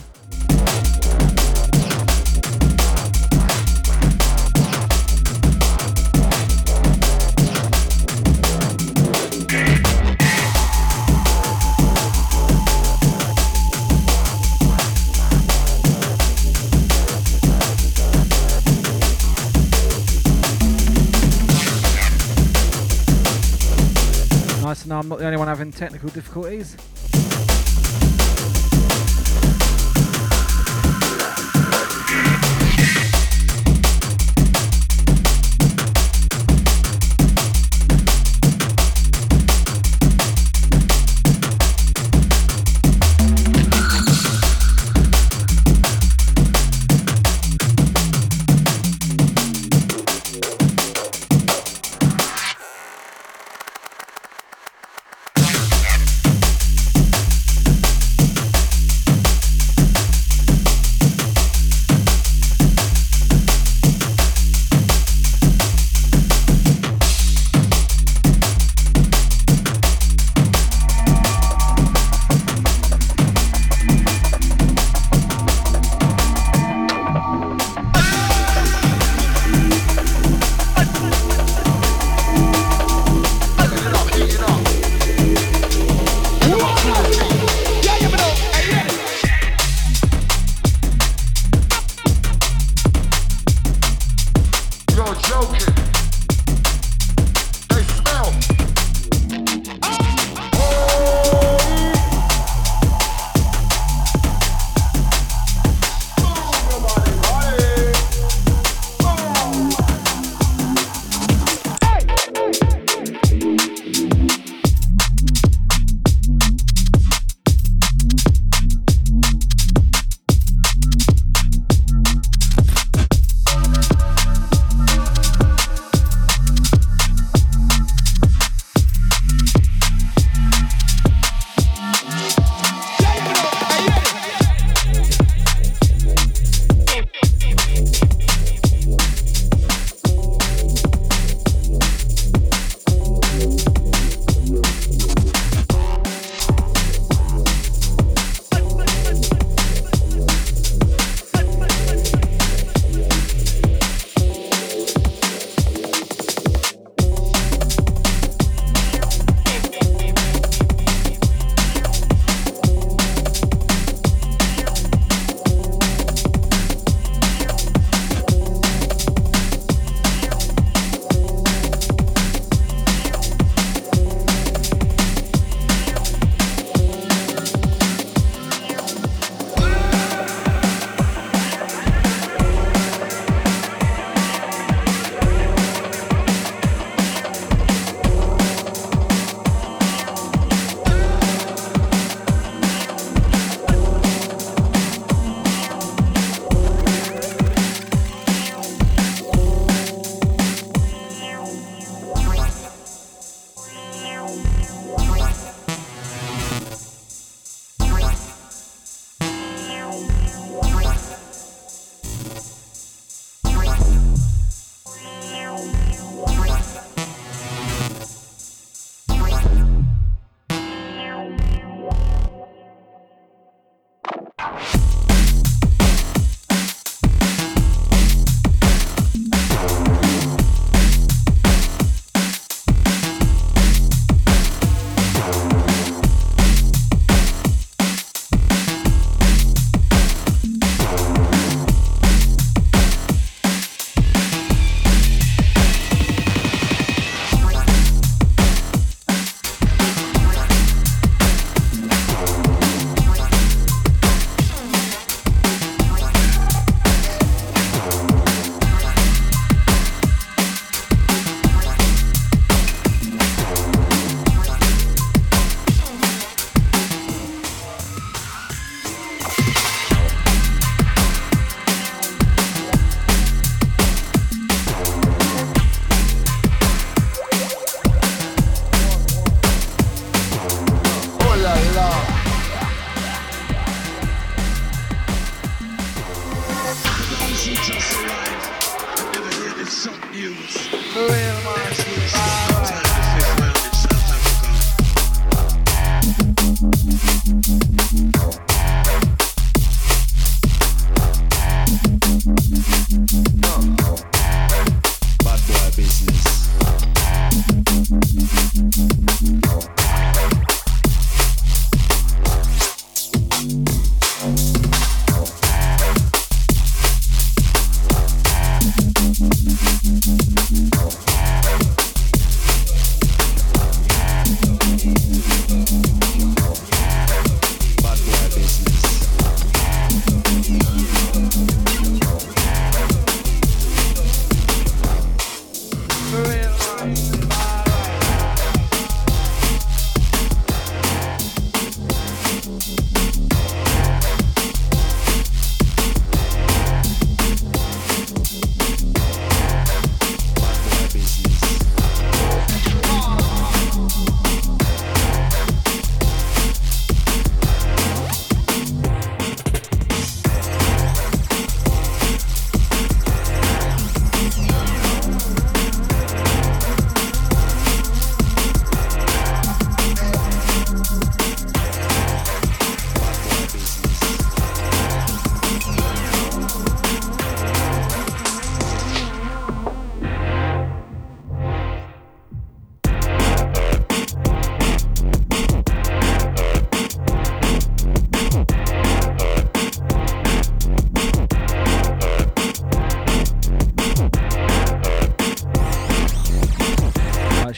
Nice 24.61 24.83
to 24.83 24.89
know 24.89 24.99
I'm 24.99 25.07
not 25.07 25.19
the 25.19 25.25
only 25.25 25.37
one 25.37 25.47
having 25.47 25.71
technical 25.71 26.09
difficulties. 26.09 26.75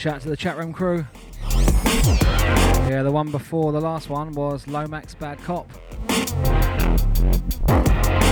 Shout 0.04 0.16
out 0.16 0.20
to 0.20 0.28
the 0.28 0.36
chat 0.36 0.58
room 0.58 0.74
crew. 0.74 1.06
Yeah, 2.90 3.02
the 3.02 3.10
one 3.10 3.30
before 3.30 3.72
the 3.72 3.80
last 3.80 4.10
one 4.10 4.32
was 4.32 4.68
Lomax 4.68 5.14
Bad 5.14 5.38
Cop. 5.38 5.66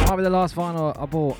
Might 0.06 0.16
be 0.16 0.22
the 0.22 0.28
last 0.28 0.54
vinyl 0.54 0.94
I 1.00 1.06
bought. 1.06 1.38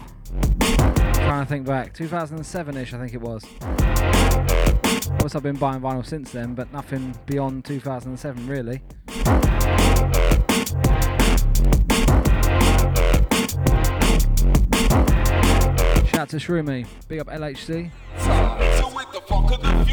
Trying 1.17 1.45
to 1.45 1.47
think 1.47 1.67
back. 1.67 1.93
2007 1.93 2.77
ish, 2.79 2.95
I 2.95 2.99
think 2.99 3.13
it 3.13 3.21
was. 3.21 3.45
Of 3.61 5.19
course, 5.19 5.35
I've 5.35 5.43
been 5.43 5.57
buying 5.57 5.83
vinyl 5.83 6.07
since 6.07 6.33
then, 6.33 6.55
but 6.55 6.73
nothing 6.73 7.15
beyond 7.27 7.67
2007 7.67 8.47
really. 8.47 8.81
Shout 16.07 16.21
out 16.21 16.29
to 16.31 16.37
Shroomy. 16.37 16.87
Big 17.07 17.21
up 17.21 17.27
LHC. 17.27 17.91
Yeah, 19.53 19.93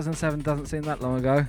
2007 0.00 0.40
doesn't 0.40 0.64
seem 0.64 0.80
that 0.80 1.02
long 1.02 1.18
ago. 1.18 1.44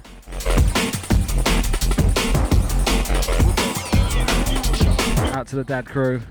Out 5.33 5.47
to 5.47 5.55
the 5.55 5.63
dad 5.63 5.85
crew. 5.85 6.21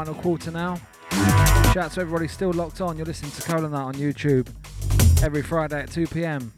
Final 0.00 0.14
quarter 0.22 0.50
now. 0.50 0.80
Shout 1.74 1.76
out 1.76 1.92
to 1.92 2.00
everybody 2.00 2.26
still 2.26 2.54
locked 2.54 2.80
on. 2.80 2.96
You're 2.96 3.04
listening 3.04 3.32
to 3.32 3.42
Kola 3.42 3.68
Nut 3.68 3.82
on 3.82 3.92
YouTube 3.96 4.48
every 5.22 5.42
Friday 5.42 5.82
at 5.82 5.90
2 5.90 6.06
pm. 6.06 6.54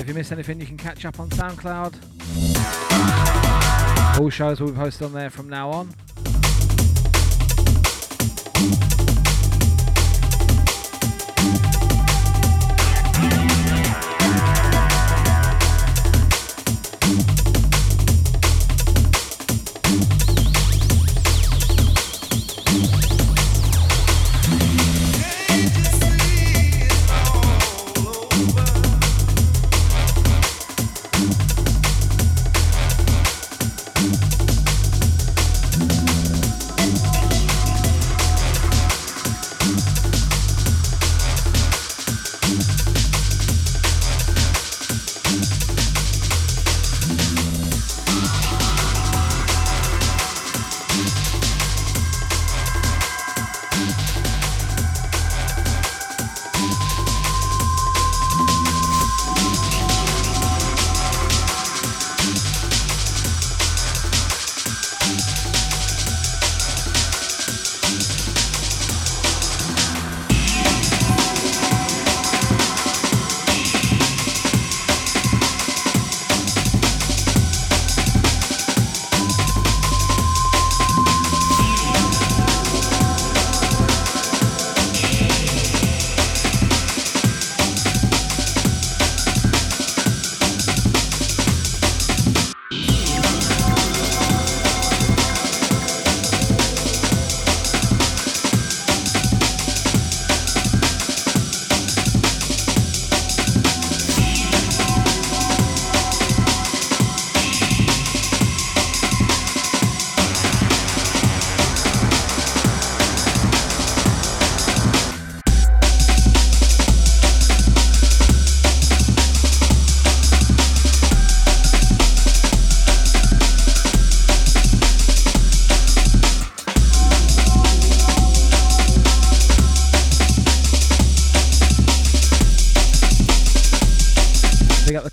If 0.00 0.08
you 0.08 0.14
miss 0.14 0.32
anything, 0.32 0.58
you 0.58 0.66
can 0.66 0.76
catch 0.76 1.04
up 1.04 1.20
on 1.20 1.30
SoundCloud. 1.30 1.94
All 4.18 4.28
shows 4.28 4.60
will 4.60 4.72
be 4.72 4.76
posted 4.76 5.04
on 5.06 5.12
there 5.12 5.30
from 5.30 5.48
now 5.48 5.70
on. 5.70 5.94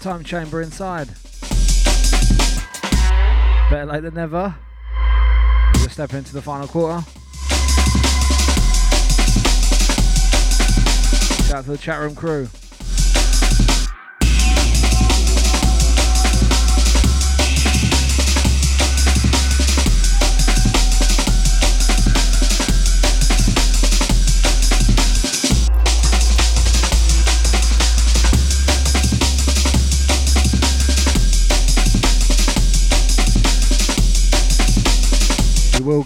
Time 0.08 0.24
chamber 0.24 0.62
inside. 0.62 1.10
Better 3.70 3.86
late 3.88 4.04
than 4.04 4.14
never. 4.14 4.56
We're 5.82 5.90
stepping 5.90 6.20
into 6.20 6.32
the 6.32 6.42
final 6.42 6.66
quarter. 6.66 7.02
Shout 11.44 11.58
out 11.58 11.66
to 11.66 11.72
the 11.72 11.78
chat 11.78 12.00
room 12.00 12.16
crew. 12.16 12.48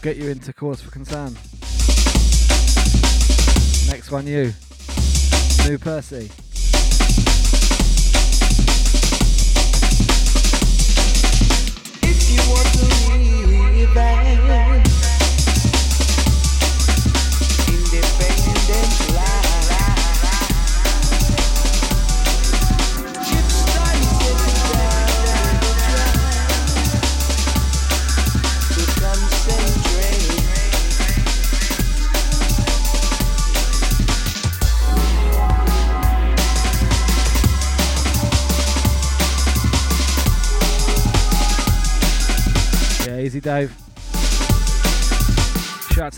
Get 0.01 0.17
you 0.17 0.29
into 0.29 0.51
cause 0.51 0.81
for 0.81 0.89
concern. 0.89 1.33
Next 3.87 4.09
one, 4.11 4.25
you. 4.25 4.53
New 5.67 5.77
Percy. 5.77 6.40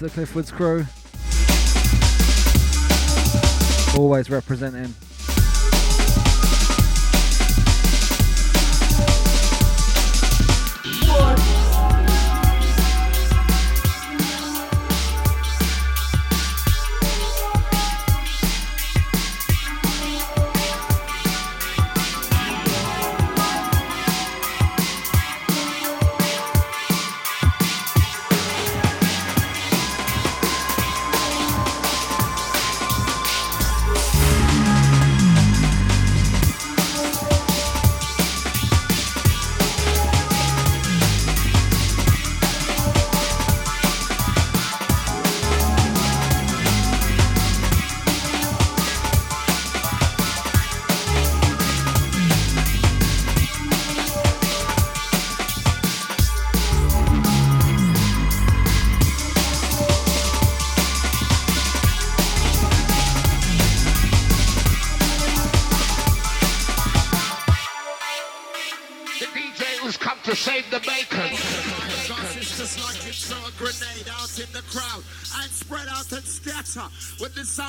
The 0.04 0.10
Cliffwoods 0.10 0.52
crew. 0.52 0.86
Always 3.98 4.30
representing. 4.30 4.94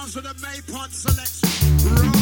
With 0.05 0.13
sounds 0.13 0.27
of 0.27 0.41
the 0.41 0.47
Maypont 0.47 0.93
selection. 0.93 2.14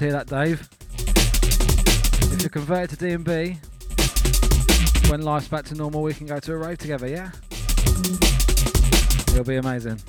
To 0.00 0.06
hear 0.06 0.12
that, 0.14 0.28
Dave. 0.28 0.66
If 2.32 2.40
you're 2.40 2.48
converted 2.48 2.98
to 2.98 3.18
D&B, 3.18 3.58
when 5.10 5.20
life's 5.20 5.48
back 5.48 5.66
to 5.66 5.74
normal, 5.74 6.00
we 6.02 6.14
can 6.14 6.26
go 6.26 6.40
to 6.40 6.52
a 6.54 6.56
rave 6.56 6.78
together, 6.78 7.06
yeah? 7.06 7.30
It'll 9.28 9.44
be 9.44 9.56
amazing. 9.56 10.00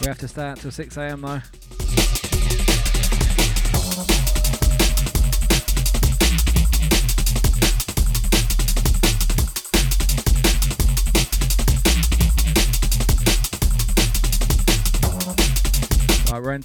We 0.00 0.08
have 0.08 0.18
to 0.18 0.26
stay 0.26 0.42
out 0.42 0.56
till 0.56 0.72
6 0.72 0.96
a.m. 0.96 1.20
though. 1.20 1.40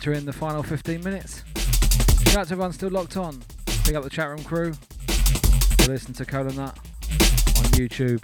Entering 0.03 0.25
the 0.25 0.33
final 0.33 0.61
15 0.61 1.01
minutes. 1.01 1.43
Shout 2.25 2.35
out 2.35 2.47
to 2.47 2.51
everyone 2.55 2.73
still 2.73 2.89
locked 2.89 3.15
on. 3.15 3.41
Pick 3.85 3.95
up 3.95 4.03
the 4.03 4.09
chat 4.09 4.27
room 4.27 4.43
crew. 4.43 4.73
Listen 5.87 6.13
to 6.15 6.25
Kola 6.25 6.51
Nut 6.51 6.77
on 6.77 7.71
YouTube. 7.71 8.21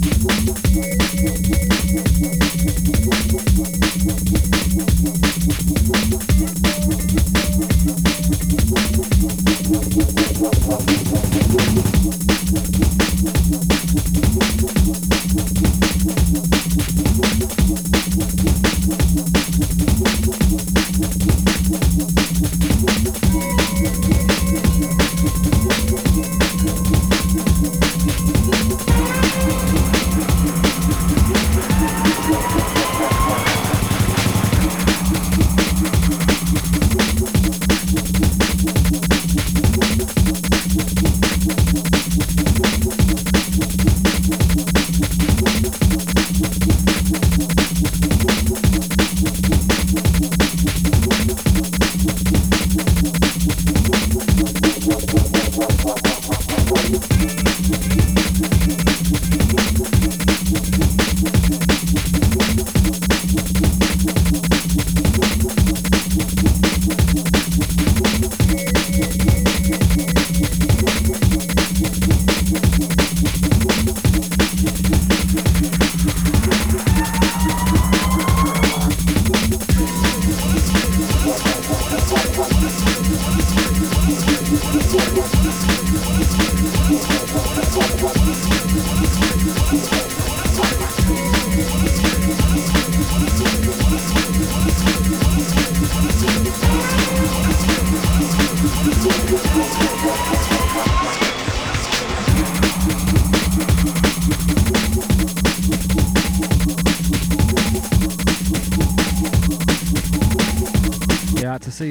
people. 0.00 0.37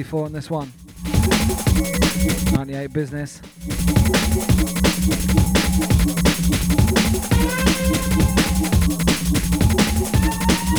C4 0.08 0.24
on 0.24 0.32
this 0.32 0.50
one. 0.50 0.72
98 2.52 2.92
business. 2.92 3.40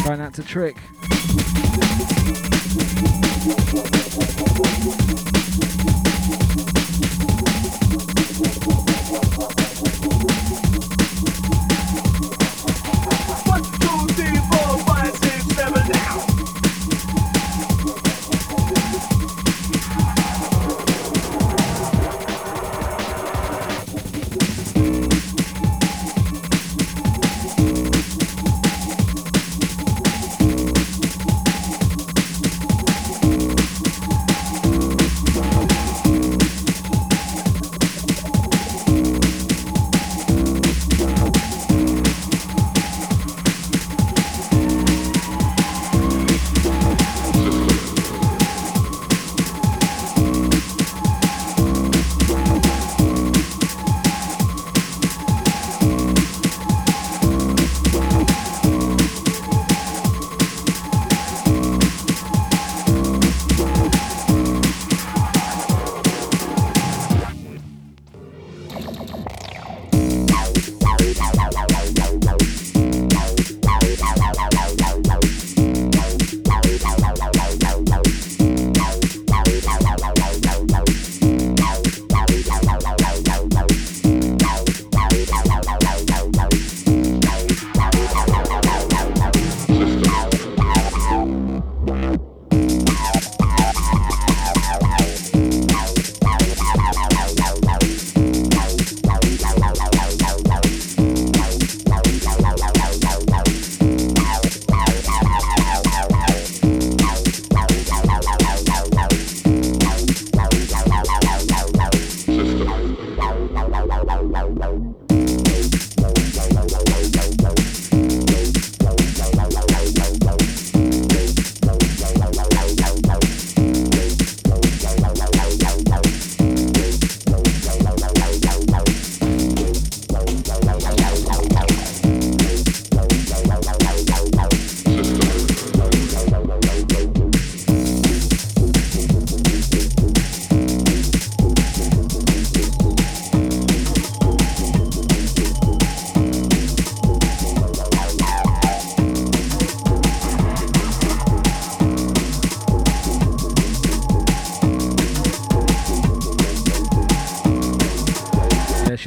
Going 0.04 0.22
out 0.22 0.34
to 0.34 0.44
Trick. 0.44 0.78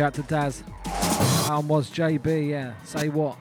Shout 0.02 0.14
to 0.14 0.22
Daz. 0.22 0.64
Um, 1.48 1.68
was 1.68 1.88
JB, 1.88 2.48
yeah. 2.48 2.72
Say 2.82 3.08
what? 3.08 3.38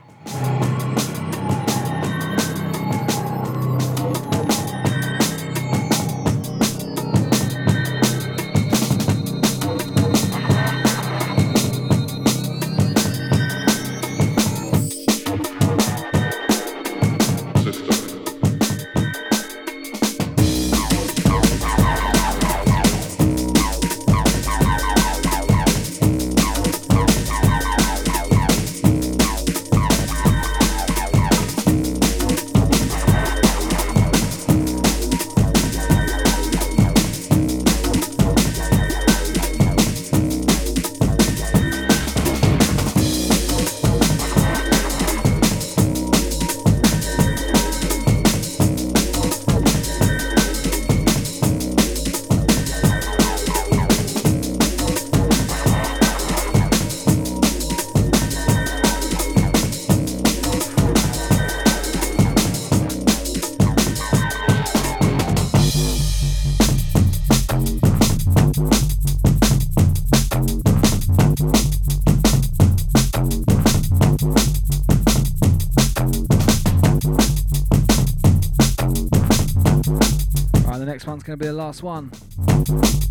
Next 81.01 81.07
one's 81.07 81.23
going 81.23 81.39
to 81.39 81.43
be 81.43 81.47
the 81.47 81.53
last 81.53 81.81
one. 81.81 83.10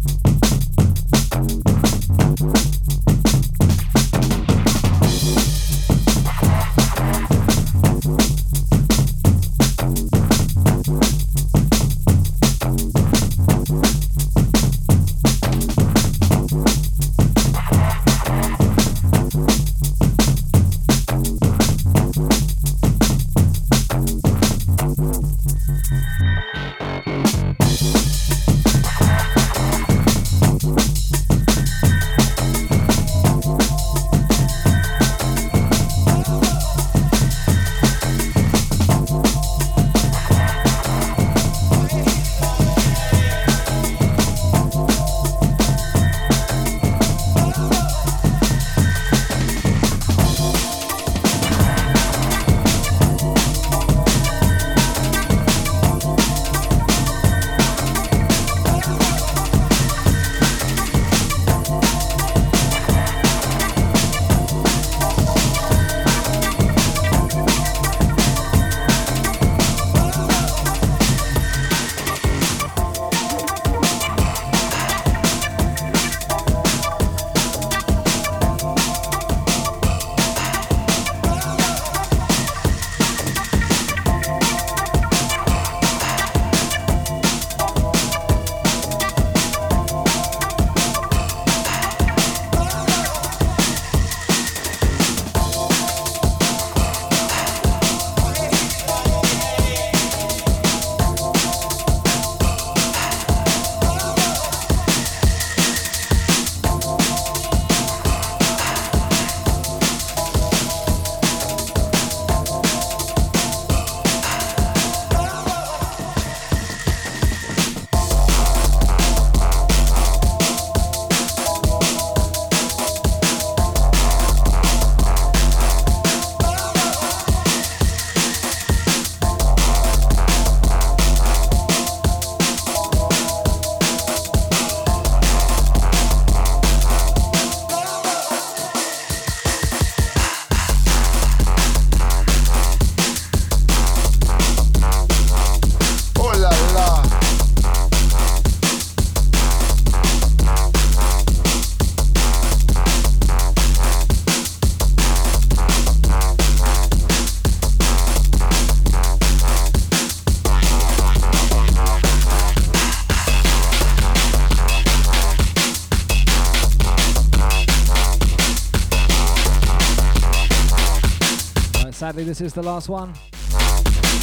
Sadly, 172.11 172.25
this 172.25 172.41
is 172.41 172.53
the 172.53 172.63
last 172.63 172.89
one. 172.89 173.15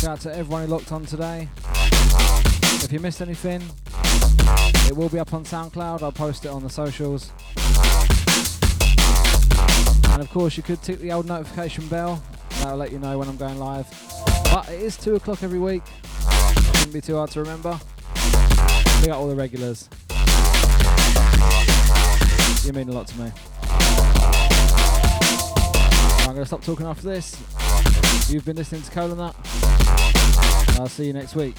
Shout 0.02 0.10
out 0.10 0.20
to 0.20 0.36
everyone 0.36 0.66
who 0.66 0.68
locked 0.68 0.92
on 0.92 1.06
today. 1.06 1.48
If 2.84 2.92
you 2.92 3.00
missed 3.00 3.22
anything, 3.22 3.64
it 4.88 4.94
will 4.94 5.08
be 5.08 5.20
up 5.20 5.34
on 5.34 5.46
SoundCloud. 5.46 6.02
I'll 6.04 6.12
post 6.12 6.44
it 6.44 6.50
on 6.50 6.64
the 6.64 6.70
socials. 6.70 7.32
And 10.12 10.22
of 10.22 10.30
course, 10.32 10.58
you 10.58 10.64
could 10.64 10.82
tick 10.82 11.00
the 11.00 11.14
old 11.14 11.28
notification 11.28 11.88
bell. 11.88 12.22
That'll 12.60 12.76
let 12.76 12.92
you 12.92 13.00
know 13.00 13.18
when 13.18 13.30
I'm 13.30 13.38
going 13.38 13.58
live. 13.58 13.88
But 14.52 14.68
it 14.68 14.82
is 14.82 14.98
2 14.98 15.16
o'clock 15.16 15.42
every 15.42 15.60
week. 15.60 15.84
Shouldn't 16.76 16.92
be 16.92 17.00
too 17.00 17.16
hard 17.16 17.32
to 17.32 17.40
remember. 17.40 17.80
We 19.00 19.08
got 19.08 19.18
all 19.18 19.30
the 19.30 19.36
regulars. 19.38 19.88
You 22.66 22.74
mean 22.74 22.90
a 22.90 22.92
lot 22.92 23.08
to 23.08 23.18
me. 23.18 23.32
I'm 26.28 26.34
going 26.34 26.44
to 26.44 26.46
stop 26.46 26.66
talking 26.66 26.86
after 26.86 27.04
this. 27.04 27.42
You've 28.30 28.44
been 28.44 28.58
listening 28.58 28.82
to 28.82 28.92
Kola 28.92 29.16
Nut. 29.16 29.36
I'll 30.78 30.90
see 30.90 31.06
you 31.06 31.14
next 31.14 31.34
week. 31.34 31.56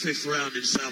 Fifth 0.00 0.24
round 0.24 0.56
in 0.56 0.64
South. 0.64 0.89